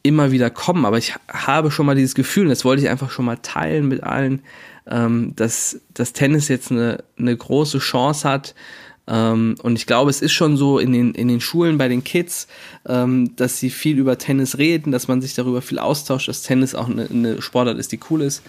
immer 0.02 0.32
wieder 0.32 0.48
kommen. 0.48 0.86
Aber 0.86 0.96
ich 0.96 1.14
habe 1.28 1.70
schon 1.70 1.84
mal 1.84 1.94
dieses 1.94 2.14
Gefühl, 2.14 2.48
das 2.48 2.64
wollte 2.64 2.82
ich 2.82 2.88
einfach 2.88 3.10
schon 3.10 3.26
mal 3.26 3.36
teilen 3.36 3.86
mit 3.86 4.02
allen, 4.02 4.42
ähm, 4.86 5.34
dass 5.36 5.78
das 5.92 6.14
Tennis 6.14 6.48
jetzt 6.48 6.70
eine, 6.70 7.04
eine 7.18 7.36
große 7.36 7.78
Chance 7.78 8.26
hat, 8.26 8.54
ähm, 9.10 9.56
und 9.62 9.76
ich 9.76 9.86
glaube, 9.86 10.08
es 10.08 10.22
ist 10.22 10.32
schon 10.32 10.56
so 10.56 10.78
in 10.78 10.92
den, 10.92 11.14
in 11.14 11.26
den 11.26 11.40
Schulen 11.40 11.78
bei 11.78 11.88
den 11.88 12.04
Kids, 12.04 12.46
ähm, 12.88 13.34
dass 13.34 13.58
sie 13.58 13.70
viel 13.70 13.98
über 13.98 14.16
Tennis 14.18 14.56
reden, 14.56 14.92
dass 14.92 15.08
man 15.08 15.20
sich 15.20 15.34
darüber 15.34 15.62
viel 15.62 15.80
austauscht, 15.80 16.28
dass 16.28 16.42
Tennis 16.42 16.76
auch 16.76 16.88
eine, 16.88 17.08
eine 17.10 17.42
Sportart 17.42 17.76
ist, 17.78 17.90
die 17.90 17.98
cool 18.08 18.22
ist. 18.22 18.42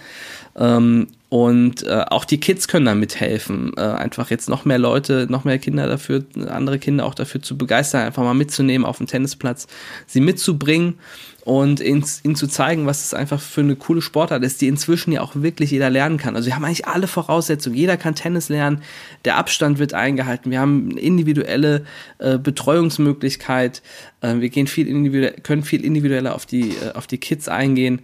Ähm, 0.56 1.08
und 1.32 1.82
äh, 1.84 2.04
auch 2.10 2.26
die 2.26 2.38
Kids 2.38 2.68
können 2.68 2.84
da 2.84 2.94
mithelfen, 2.94 3.72
äh, 3.78 3.80
einfach 3.80 4.28
jetzt 4.28 4.50
noch 4.50 4.66
mehr 4.66 4.76
Leute, 4.76 5.26
noch 5.30 5.44
mehr 5.44 5.58
Kinder 5.58 5.86
dafür, 5.86 6.26
andere 6.46 6.78
Kinder 6.78 7.06
auch 7.06 7.14
dafür 7.14 7.40
zu 7.40 7.56
begeistern, 7.56 8.02
einfach 8.02 8.22
mal 8.22 8.34
mitzunehmen 8.34 8.84
auf 8.84 8.98
dem 8.98 9.06
Tennisplatz, 9.06 9.66
sie 10.06 10.20
mitzubringen 10.20 10.98
und 11.46 11.80
ihnen, 11.80 12.04
ihnen 12.22 12.36
zu 12.36 12.46
zeigen, 12.48 12.84
was 12.84 13.02
es 13.02 13.14
einfach 13.14 13.40
für 13.40 13.62
eine 13.62 13.76
coole 13.76 14.02
Sportart 14.02 14.44
ist, 14.44 14.60
die 14.60 14.68
inzwischen 14.68 15.10
ja 15.10 15.22
auch 15.22 15.34
wirklich 15.34 15.70
jeder 15.70 15.88
lernen 15.88 16.18
kann. 16.18 16.36
Also 16.36 16.48
wir 16.48 16.54
haben 16.54 16.66
eigentlich 16.66 16.86
alle 16.86 17.06
Voraussetzungen. 17.06 17.76
Jeder 17.76 17.96
kann 17.96 18.14
Tennis 18.14 18.50
lernen, 18.50 18.82
der 19.24 19.38
Abstand 19.38 19.78
wird 19.78 19.94
eingehalten, 19.94 20.50
wir 20.50 20.60
haben 20.60 20.90
eine 20.90 21.00
individuelle 21.00 21.86
äh, 22.18 22.36
Betreuungsmöglichkeit, 22.36 23.80
äh, 24.20 24.34
wir 24.34 24.50
gehen 24.50 24.66
viel 24.66 24.86
individuell, 24.86 25.40
können 25.42 25.62
viel 25.62 25.82
individueller 25.82 26.34
auf 26.34 26.44
die, 26.44 26.72
äh, 26.72 26.92
auf 26.92 27.06
die 27.06 27.16
Kids 27.16 27.48
eingehen. 27.48 28.02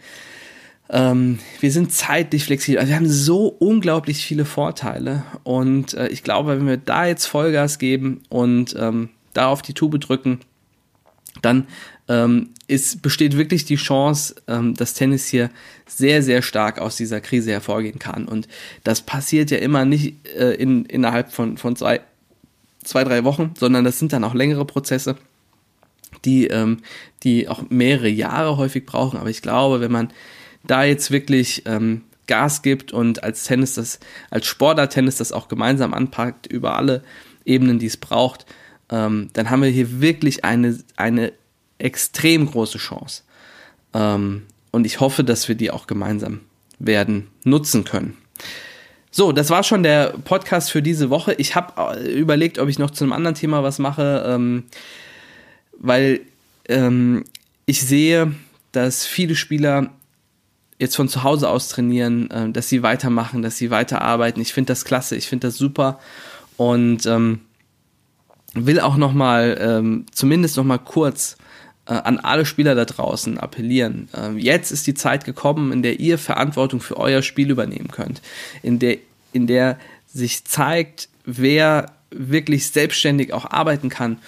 Ähm, 0.91 1.39
wir 1.61 1.71
sind 1.71 1.93
zeitlich 1.93 2.45
flexibel. 2.45 2.79
Also 2.79 2.91
wir 2.91 2.97
haben 2.97 3.09
so 3.09 3.49
unglaublich 3.49 4.25
viele 4.25 4.45
Vorteile. 4.45 5.25
Und 5.45 5.95
äh, 5.95 6.09
ich 6.09 6.23
glaube, 6.23 6.57
wenn 6.57 6.67
wir 6.67 6.79
da 6.79 7.07
jetzt 7.07 7.27
Vollgas 7.27 7.79
geben 7.79 8.23
und 8.29 8.75
ähm, 8.79 9.11
da 9.35 9.49
auf 9.49 9.63
die 9.63 9.75
Tube 9.75 10.01
drücken, 10.01 10.41
dann 11.43 11.67
ähm, 12.09 12.51
ist, 12.67 13.03
besteht 13.03 13.37
wirklich 13.37 13.65
die 13.65 13.77
Chance, 13.77 14.37
ähm, 14.49 14.75
dass 14.75 14.95
Tennis 14.95 15.27
hier 15.27 15.51
sehr, 15.87 16.23
sehr 16.23 16.43
stark 16.43 16.79
aus 16.81 16.97
dieser 16.97 17.21
Krise 17.21 17.53
hervorgehen 17.53 17.99
kann. 17.99 18.27
Und 18.27 18.49
das 18.83 19.03
passiert 19.03 19.51
ja 19.51 19.59
immer 19.59 19.85
nicht 19.85 20.27
äh, 20.37 20.55
in, 20.55 20.85
innerhalb 20.87 21.33
von, 21.33 21.59
von 21.59 21.77
zwei, 21.77 22.01
zwei, 22.83 23.05
drei 23.05 23.25
Wochen, 23.25 23.53
sondern 23.59 23.85
das 23.85 23.99
sind 23.99 24.13
dann 24.13 24.25
auch 24.25 24.35
längere 24.35 24.65
Prozesse, 24.65 25.17
die, 26.25 26.47
ähm, 26.47 26.79
die 27.23 27.49
auch 27.49 27.65
mehrere 27.69 28.09
Jahre 28.09 28.57
häufig 28.57 28.87
brauchen. 28.87 29.19
Aber 29.19 29.31
ich 29.31 29.43
glaube, 29.43 29.81
wenn 29.81 29.93
man 29.93 30.11
da 30.69 30.85
jetzt 30.85 31.11
wirklich 31.11 31.65
ähm, 31.67 32.03
Gas 32.29 32.63
gibt 32.63 32.93
und 32.93 33.25
als 33.25 33.45
Tennis 33.45 33.75
das, 33.75 33.99
als 34.31 34.47
Sportler 34.47 34.89
Tennis 34.89 35.17
das 35.17 35.33
auch 35.33 35.49
gemeinsam 35.49 35.93
anpackt 35.93 36.47
über 36.47 36.77
alle 36.77 37.03
Ebenen, 37.45 37.81
die 37.81 37.87
es 37.87 37.97
braucht, 37.97 38.47
ähm, 38.91 39.31
dann 39.33 39.51
haben 39.51 39.63
wir 39.63 39.71
hier 39.71 40.01
wirklich 40.01 40.45
eine, 40.45 40.79
eine 40.97 41.33
extrem 41.79 42.47
große 42.47 42.79
Chance. 42.79 43.23
Ähm, 43.95 44.43
und 44.71 44.87
ich 44.87 45.01
hoffe, 45.01 45.25
dass 45.25 45.49
wir 45.49 45.55
die 45.55 45.71
auch 45.71 45.87
gemeinsam 45.87 46.41
werden 46.79 47.29
nutzen 47.45 47.85
können. 47.85 48.17
So, 49.11 49.33
das 49.33 49.51
war 49.51 49.65
schon 49.65 49.83
der 49.83 50.15
Podcast 50.25 50.71
für 50.71 50.83
diese 50.83 51.11
Woche. 51.11 51.33
Ich 51.35 51.57
habe 51.57 51.99
äh, 51.99 52.13
überlegt, 52.13 52.59
ob 52.59 52.69
ich 52.69 52.79
noch 52.79 52.91
zu 52.91 53.05
einem 53.05 53.13
anderen 53.13 53.35
Thema 53.35 53.63
was 53.63 53.79
mache, 53.79 54.25
ähm, 54.27 54.65
weil 55.79 56.21
ähm, 56.69 57.25
ich 57.65 57.81
sehe, 57.83 58.33
dass 58.73 59.07
viele 59.07 59.35
Spieler 59.35 59.91
jetzt 60.79 60.97
von 60.97 61.09
zu 61.09 61.23
Hause 61.23 61.49
aus 61.49 61.69
trainieren, 61.69 62.31
äh, 62.31 62.51
dass 62.51 62.69
sie 62.69 62.83
weitermachen, 62.83 63.43
dass 63.43 63.57
sie 63.57 63.71
weiterarbeiten. 63.71 64.41
Ich 64.41 64.53
finde 64.53 64.69
das 64.69 64.85
klasse, 64.85 65.17
ich 65.17 65.29
finde 65.29 65.49
das 65.49 65.57
super 65.57 65.99
und 66.57 67.07
ähm, 67.07 67.41
will 68.55 68.81
auch 68.81 68.97
noch 68.97 69.13
mal 69.13 69.59
ähm, 69.61 70.07
zumindest 70.13 70.57
noch 70.57 70.65
mal 70.65 70.79
kurz 70.79 71.37
äh, 71.87 71.95
an 71.95 72.19
alle 72.19 72.47
Spieler 72.47 72.75
da 72.75 72.85
draußen 72.85 73.39
appellieren. 73.39 74.09
Ähm, 74.15 74.39
jetzt 74.39 74.71
ist 74.71 74.87
die 74.87 74.95
Zeit 74.95 75.25
gekommen, 75.25 75.73
in 75.73 75.83
der 75.83 76.01
ihr 76.01 76.19
Verantwortung 76.19 76.81
für 76.81 76.97
euer 76.97 77.23
Spiel 77.23 77.51
übernehmen 77.51 77.89
könnt, 77.91 78.23
in 78.63 78.79
der 78.79 78.99
in 79.33 79.47
der 79.47 79.79
sich 80.07 80.45
zeigt, 80.45 81.09
wer 81.25 81.93
wirklich 82.11 82.71
selbstständig 82.71 83.35
auch 83.35 83.51
arbeiten 83.51 83.91
kann 83.91 84.19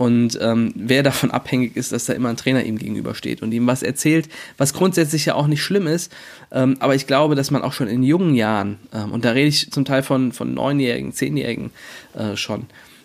und 0.00 0.38
ähm, 0.40 0.72
wer 0.76 1.02
davon 1.02 1.30
abhängig 1.30 1.76
ist, 1.76 1.92
dass 1.92 2.06
da 2.06 2.14
immer 2.14 2.30
ein 2.30 2.38
Trainer 2.38 2.64
ihm 2.64 2.78
gegenübersteht 2.78 3.42
und 3.42 3.52
ihm 3.52 3.66
was 3.66 3.82
erzählt, 3.82 4.30
was 4.56 4.72
grundsätzlich 4.72 5.26
ja 5.26 5.34
auch 5.34 5.46
nicht 5.46 5.62
schlimm 5.62 5.86
ist, 5.86 6.10
ähm, 6.52 6.78
aber 6.80 6.94
ich 6.94 7.06
glaube, 7.06 7.34
dass 7.34 7.50
man 7.50 7.60
auch 7.60 7.74
schon 7.74 7.86
in 7.86 8.02
jungen 8.02 8.34
Jahren, 8.34 8.78
ähm, 8.94 9.12
und 9.12 9.26
da 9.26 9.32
rede 9.32 9.48
ich 9.48 9.70
zum 9.70 9.84
Teil 9.84 10.02
von, 10.02 10.32
von 10.32 10.54
Neunjährigen, 10.54 11.12
Zehnjährigen 11.12 11.70
äh, 12.14 12.34
schon, 12.34 12.64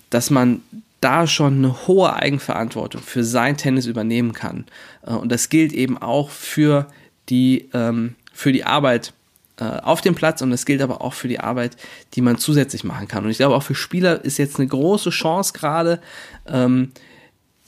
dass 0.10 0.30
man 0.30 0.62
da 1.02 1.28
schon 1.28 1.56
eine 1.56 1.86
hohe 1.86 2.14
Eigenverantwortung 2.14 3.02
für 3.02 3.26
sein 3.26 3.58
Tennis 3.58 3.88
übernehmen 3.88 4.32
kann. 4.32 4.64
Äh, 5.06 5.16
und 5.16 5.34
das 5.34 5.50
gilt 5.50 5.74
eben 5.74 5.98
auch 5.98 6.30
für 6.30 6.88
die, 7.28 7.68
ähm, 7.74 8.16
für 8.32 8.54
die 8.54 8.64
Arbeit 8.64 9.12
auf 9.64 10.02
dem 10.02 10.16
Platz 10.16 10.42
und 10.42 10.52
es 10.52 10.66
gilt 10.66 10.82
aber 10.82 11.02
auch 11.02 11.14
für 11.14 11.28
die 11.28 11.40
Arbeit, 11.40 11.78
die 12.14 12.22
man 12.22 12.38
zusätzlich 12.38 12.84
machen 12.84 13.08
kann. 13.08 13.24
Und 13.24 13.32
ich 13.32 13.38
glaube, 13.38 13.56
auch 13.56 13.64
für 13.64 13.76
Spieler 13.76 14.24
ist 14.24 14.38
jetzt 14.38 14.60
eine 14.60 14.68
große 14.68 15.12
Chance 15.12 15.54
gerade 15.54 16.02
ähm, 16.46 16.92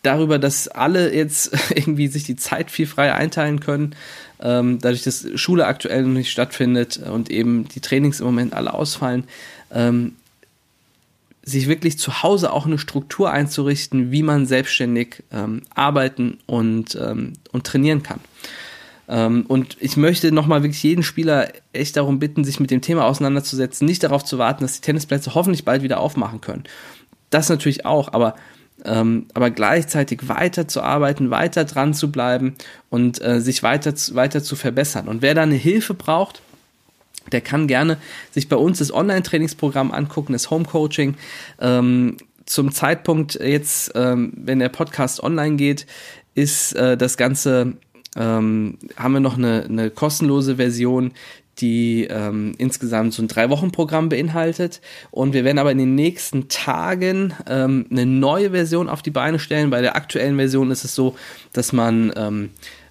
darüber, 0.04 0.40
dass 0.40 0.68
alle 0.68 1.14
jetzt 1.14 1.52
irgendwie 1.76 2.08
sich 2.08 2.24
die 2.24 2.36
Zeit 2.36 2.72
viel 2.72 2.88
freier 2.88 3.16
einteilen 3.16 3.60
können, 3.60 3.96
ähm, 4.40 4.80
dadurch, 4.80 5.04
dass 5.04 5.28
Schule 5.36 5.66
aktuell 5.66 6.04
noch 6.04 6.14
nicht 6.14 6.32
stattfindet 6.32 6.98
und 6.98 7.30
eben 7.30 7.68
die 7.68 7.82
Trainings 7.82 8.20
im 8.20 8.26
Moment 8.26 8.54
alle 8.54 8.74
ausfallen. 8.74 9.24
Ähm, 9.72 10.14
sich 11.44 11.70
wirklich 11.70 11.98
zu 11.98 12.24
Hause 12.24 12.52
auch 12.52 12.66
eine 12.66 12.78
Struktur 12.78 13.32
einzurichten, 13.32 14.12
wie 14.12 14.22
man 14.22 14.46
selbstständig 14.46 15.24
ähm, 15.32 15.62
arbeiten 15.74 16.40
und, 16.46 16.96
ähm, 16.96 17.34
und 17.54 17.64
trainieren 17.64 18.04
kann. 18.04 18.20
Ähm, 19.08 19.46
und 19.48 19.78
ich 19.80 19.98
möchte 19.98 20.32
nochmal 20.32 20.64
wirklich 20.64 20.84
jeden 20.84 21.04
Spieler 21.04 21.50
echt 21.74 21.96
darum 21.98 22.20
bitten, 22.20 22.44
sich 22.44 22.60
mit 22.60 22.72
dem 22.72 22.82
Thema 22.82 23.06
auseinanderzusetzen, 23.06 23.86
nicht 23.86 24.04
darauf 24.04 24.24
zu 24.24 24.38
warten, 24.38 24.64
dass 24.64 24.74
die 24.74 24.82
Tennisplätze 24.82 25.34
hoffentlich 25.36 25.66
bald 25.66 25.84
wieder 25.84 26.00
aufmachen 26.00 26.42
können. 26.42 26.64
Das 27.30 27.50
natürlich 27.50 27.86
auch, 27.86 28.14
aber 28.14 28.36
ähm, 28.86 29.26
aber 29.34 29.50
gleichzeitig 29.50 30.28
weiter 30.30 30.68
zu 30.68 30.82
arbeiten, 30.82 31.32
weiter 31.32 31.66
dran 31.66 31.96
zu 31.96 32.12
bleiben 32.12 32.56
und 32.90 33.20
äh, 33.22 33.42
sich 33.42 33.64
weiter, 33.64 33.94
weiter 34.14 34.44
zu 34.44 34.56
verbessern. 34.56 35.08
Und 35.08 35.24
wer 35.24 35.34
da 35.34 35.42
eine 35.42 35.56
Hilfe 35.56 35.96
braucht, 35.96 36.44
der 37.32 37.42
kann 37.42 37.68
gerne 37.68 37.98
sich 38.32 38.48
bei 38.48 38.56
uns 38.56 38.78
das 38.78 38.94
Online-Trainingsprogramm 38.94 39.92
angucken, 39.92 40.34
das 40.34 40.52
Home 40.52 40.66
Coaching. 40.66 41.16
Ähm, 41.60 42.18
zum 42.46 42.72
Zeitpunkt 42.72 43.36
jetzt, 43.36 43.92
ähm, 43.96 44.32
wenn 44.36 44.60
der 44.60 44.70
Podcast 44.70 45.22
online 45.22 45.58
geht, 45.58 45.86
ist 46.36 46.74
äh, 46.74 46.96
das 46.96 47.18
Ganze 47.18 47.74
ähm, 48.16 48.78
haben 48.96 49.14
wir 49.14 49.20
noch 49.20 49.38
eine, 49.38 49.66
eine 49.66 49.90
kostenlose 49.90 50.56
Version, 50.56 51.12
die 51.60 52.08
ähm, 52.10 52.54
insgesamt 52.58 53.14
so 53.14 53.22
ein 53.22 53.28
Drei-Wochen-Programm 53.28 54.10
beinhaltet. 54.10 54.82
Und 55.12 55.34
wir 55.34 55.44
werden 55.44 55.60
aber 55.60 55.72
in 55.72 55.80
den 55.80 55.96
nächsten 55.96 56.50
Tagen 56.50 57.34
ähm, 57.48 57.88
eine 57.90 58.06
neue 58.06 58.52
Version 58.52 58.90
auf 58.90 59.02
die 59.02 59.12
Beine 59.12 59.40
stellen. 59.40 59.70
Bei 59.70 59.82
der 59.82 59.96
aktuellen 59.96 60.38
Version 60.38 60.72
ist 60.72 60.84
es 60.84 60.94
so, 60.94 61.16
dass 61.54 61.74
man 61.74 62.14
ähm, 62.16 62.50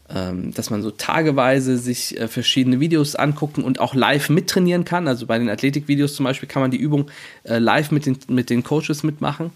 ähm, 0.08 0.54
dass 0.54 0.70
man 0.70 0.82
so 0.82 0.92
tageweise 0.92 1.78
sich 1.78 2.16
äh, 2.20 2.28
verschiedene 2.28 2.78
Videos 2.78 3.16
angucken 3.16 3.64
und 3.64 3.80
auch 3.80 3.92
live 3.92 4.28
mittrainieren 4.28 4.84
kann. 4.84 5.08
Also 5.08 5.26
bei 5.26 5.36
den 5.36 5.48
Athletikvideos 5.48 6.14
zum 6.14 6.22
Beispiel 6.22 6.48
kann 6.48 6.62
man 6.62 6.70
die 6.70 6.76
Übung 6.76 7.10
äh, 7.42 7.58
live 7.58 7.90
mit 7.90 8.06
den, 8.06 8.16
mit 8.28 8.48
den 8.48 8.62
Coaches 8.62 9.02
mitmachen 9.02 9.50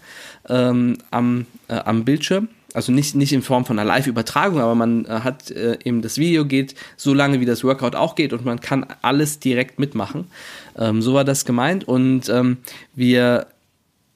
ähm, 0.49 0.97
am, 1.09 1.45
äh, 1.69 1.75
am 1.75 2.03
Bildschirm. 2.03 2.49
Also 2.73 2.91
nicht, 2.91 3.15
nicht 3.15 3.33
in 3.33 3.41
Form 3.41 3.65
von 3.65 3.77
einer 3.77 3.87
Live-Übertragung, 3.87 4.59
aber 4.59 4.75
man 4.75 5.05
äh, 5.05 5.09
hat 5.09 5.51
äh, 5.51 5.77
eben 5.83 6.01
das 6.01 6.17
Video 6.17 6.45
geht 6.45 6.75
so 6.97 7.13
lange, 7.13 7.39
wie 7.39 7.45
das 7.45 7.63
Workout 7.63 7.95
auch 7.95 8.15
geht 8.15 8.33
und 8.33 8.45
man 8.45 8.61
kann 8.61 8.85
alles 9.01 9.39
direkt 9.39 9.79
mitmachen. 9.79 10.27
Ähm, 10.77 11.01
so 11.01 11.13
war 11.13 11.23
das 11.23 11.45
gemeint 11.45 11.87
und 11.87 12.29
ähm, 12.29 12.57
wir 12.95 13.47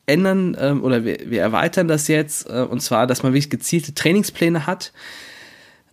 ändern 0.06 0.56
ähm, 0.60 0.84
oder 0.84 1.04
wir, 1.04 1.18
wir 1.26 1.42
erweitern 1.42 1.88
das 1.88 2.08
jetzt 2.08 2.50
äh, 2.50 2.62
und 2.62 2.82
zwar, 2.82 3.08
dass 3.08 3.24
man 3.24 3.34
wirklich 3.34 3.50
gezielte 3.50 3.94
Trainingspläne 3.94 4.68
hat 4.68 4.94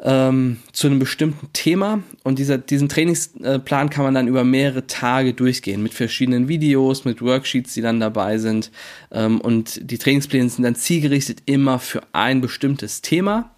ähm, 0.04 0.58
zu 0.72 0.88
einem 0.88 0.98
bestimmten 0.98 1.48
Thema. 1.52 2.02
Und 2.24 2.38
dieser, 2.38 2.58
diesen 2.58 2.88
Trainingsplan 2.88 3.90
kann 3.90 4.04
man 4.04 4.14
dann 4.14 4.28
über 4.28 4.44
mehrere 4.44 4.86
Tage 4.86 5.32
durchgehen 5.32 5.82
mit 5.82 5.94
verschiedenen 5.94 6.48
Videos, 6.48 7.04
mit 7.04 7.22
Worksheets, 7.22 7.74
die 7.74 7.82
dann 7.82 8.00
dabei 8.00 8.38
sind. 8.38 8.70
Ähm, 9.12 9.40
und 9.40 9.90
die 9.90 9.98
Trainingspläne 9.98 10.48
sind 10.48 10.64
dann 10.64 10.74
zielgerichtet 10.74 11.42
immer 11.46 11.78
für 11.78 12.02
ein 12.12 12.40
bestimmtes 12.40 13.00
Thema. 13.00 13.52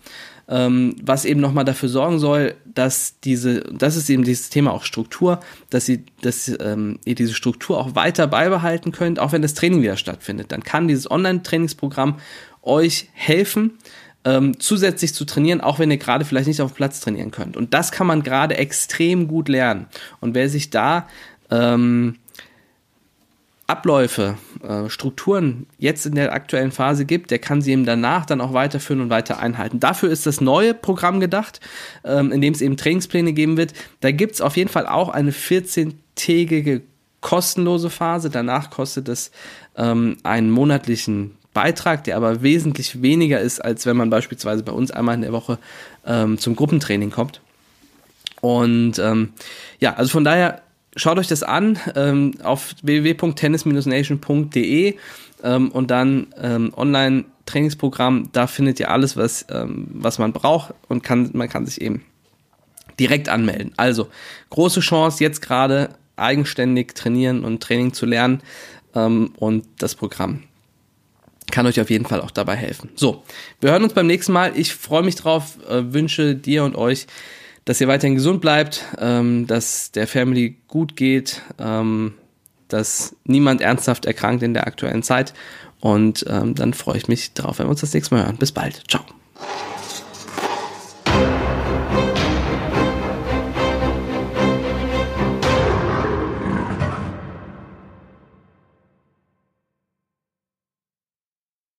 Ähm, 0.46 0.96
was 1.02 1.24
eben 1.24 1.40
nochmal 1.40 1.64
dafür 1.64 1.88
sorgen 1.88 2.18
soll, 2.18 2.54
dass 2.66 3.18
diese, 3.20 3.60
das 3.60 3.96
ist 3.96 4.10
eben 4.10 4.24
dieses 4.24 4.50
Thema 4.50 4.74
auch 4.74 4.84
Struktur, 4.84 5.40
dass, 5.70 5.86
sie, 5.86 6.04
dass 6.20 6.52
ähm, 6.60 6.98
ihr 7.06 7.14
diese 7.14 7.32
Struktur 7.32 7.78
auch 7.78 7.94
weiter 7.94 8.26
beibehalten 8.26 8.92
könnt, 8.92 9.18
auch 9.18 9.32
wenn 9.32 9.40
das 9.40 9.54
Training 9.54 9.80
wieder 9.80 9.96
stattfindet. 9.96 10.52
Dann 10.52 10.62
kann 10.62 10.86
dieses 10.86 11.10
Online-Trainingsprogramm 11.10 12.18
euch 12.60 13.08
helfen, 13.14 13.78
ähm, 14.24 14.58
zusätzlich 14.58 15.14
zu 15.14 15.24
trainieren, 15.24 15.60
auch 15.60 15.78
wenn 15.78 15.90
ihr 15.90 15.98
gerade 15.98 16.24
vielleicht 16.24 16.48
nicht 16.48 16.60
auf 16.60 16.72
dem 16.72 16.76
Platz 16.76 17.00
trainieren 17.00 17.30
könnt. 17.30 17.56
Und 17.56 17.74
das 17.74 17.92
kann 17.92 18.06
man 18.06 18.22
gerade 18.22 18.56
extrem 18.56 19.28
gut 19.28 19.48
lernen. 19.48 19.86
Und 20.20 20.34
wer 20.34 20.48
sich 20.48 20.70
da 20.70 21.06
ähm, 21.50 22.16
Abläufe, 23.66 24.36
äh, 24.62 24.90
Strukturen 24.90 25.66
jetzt 25.78 26.04
in 26.04 26.14
der 26.14 26.34
aktuellen 26.34 26.70
Phase 26.70 27.06
gibt, 27.06 27.30
der 27.30 27.38
kann 27.38 27.62
sie 27.62 27.72
eben 27.72 27.86
danach 27.86 28.26
dann 28.26 28.42
auch 28.42 28.52
weiterführen 28.52 29.00
und 29.00 29.10
weiter 29.10 29.38
einhalten. 29.38 29.80
Dafür 29.80 30.10
ist 30.10 30.26
das 30.26 30.40
neue 30.40 30.74
Programm 30.74 31.18
gedacht, 31.18 31.60
ähm, 32.04 32.30
in 32.30 32.42
dem 32.42 32.52
es 32.52 32.60
eben 32.60 32.76
Trainingspläne 32.76 33.32
geben 33.32 33.56
wird. 33.56 33.72
Da 34.00 34.10
gibt 34.10 34.34
es 34.34 34.40
auf 34.42 34.58
jeden 34.58 34.68
Fall 34.68 34.86
auch 34.86 35.08
eine 35.08 35.30
14-tägige 35.30 36.82
kostenlose 37.22 37.88
Phase. 37.88 38.28
Danach 38.28 38.68
kostet 38.68 39.08
es 39.08 39.30
ähm, 39.76 40.18
einen 40.24 40.50
monatlichen 40.50 41.36
Beitrag, 41.54 42.04
der 42.04 42.18
aber 42.18 42.42
wesentlich 42.42 43.00
weniger 43.00 43.40
ist, 43.40 43.64
als 43.64 43.86
wenn 43.86 43.96
man 43.96 44.10
beispielsweise 44.10 44.62
bei 44.62 44.72
uns 44.72 44.90
einmal 44.90 45.14
in 45.14 45.22
der 45.22 45.32
Woche 45.32 45.58
ähm, 46.04 46.36
zum 46.36 46.54
Gruppentraining 46.56 47.10
kommt. 47.10 47.40
Und 48.42 48.98
ähm, 48.98 49.32
ja, 49.80 49.94
also 49.94 50.10
von 50.10 50.24
daher 50.24 50.60
schaut 50.96 51.18
euch 51.18 51.28
das 51.28 51.42
an 51.42 51.78
ähm, 51.94 52.34
auf 52.42 52.74
www.tennis-nation.de 52.82 54.96
ähm, 55.42 55.70
und 55.70 55.90
dann 55.90 56.26
ähm, 56.38 56.70
online 56.76 57.24
Trainingsprogramm. 57.46 58.28
Da 58.32 58.46
findet 58.46 58.78
ihr 58.80 58.90
alles, 58.90 59.16
was, 59.16 59.46
ähm, 59.50 59.86
was 59.92 60.18
man 60.18 60.34
braucht 60.34 60.74
und 60.88 61.02
kann, 61.02 61.30
man 61.32 61.48
kann 61.48 61.64
sich 61.64 61.80
eben 61.80 62.04
direkt 62.98 63.30
anmelden. 63.30 63.72
Also 63.76 64.08
große 64.50 64.80
Chance, 64.80 65.24
jetzt 65.24 65.40
gerade 65.40 65.88
eigenständig 66.16 66.94
trainieren 66.94 67.44
und 67.44 67.62
Training 67.62 67.92
zu 67.92 68.06
lernen 68.06 68.40
ähm, 68.94 69.32
und 69.36 69.66
das 69.78 69.94
Programm 69.94 70.42
kann 71.50 71.66
euch 71.66 71.80
auf 71.80 71.90
jeden 71.90 72.06
Fall 72.06 72.20
auch 72.20 72.30
dabei 72.30 72.56
helfen. 72.56 72.90
So, 72.94 73.22
wir 73.60 73.70
hören 73.70 73.84
uns 73.84 73.92
beim 73.92 74.06
nächsten 74.06 74.32
Mal. 74.32 74.52
Ich 74.56 74.74
freue 74.74 75.02
mich 75.02 75.14
drauf, 75.14 75.58
äh, 75.68 75.92
wünsche 75.92 76.34
dir 76.34 76.64
und 76.64 76.76
euch 76.76 77.06
dass 77.64 77.80
ihr 77.80 77.88
weiterhin 77.88 78.14
gesund 78.14 78.40
bleibt, 78.40 78.84
ähm, 78.98 79.46
dass 79.46 79.90
der 79.92 80.06
Family 80.06 80.56
gut 80.68 80.96
geht, 80.96 81.42
ähm, 81.58 82.14
dass 82.68 83.16
niemand 83.24 83.60
ernsthaft 83.60 84.06
erkrankt 84.06 84.42
in 84.42 84.54
der 84.54 84.66
aktuellen 84.66 85.02
Zeit. 85.02 85.34
Und 85.80 86.24
ähm, 86.28 86.54
dann 86.54 86.72
freue 86.74 86.96
ich 86.96 87.08
mich 87.08 87.34
drauf, 87.34 87.58
wenn 87.58 87.66
wir 87.66 87.70
uns 87.70 87.80
das 87.80 87.92
nächste 87.92 88.14
Mal 88.14 88.24
hören. 88.24 88.36
Bis 88.36 88.52
bald. 88.52 88.82
Ciao. 88.88 89.04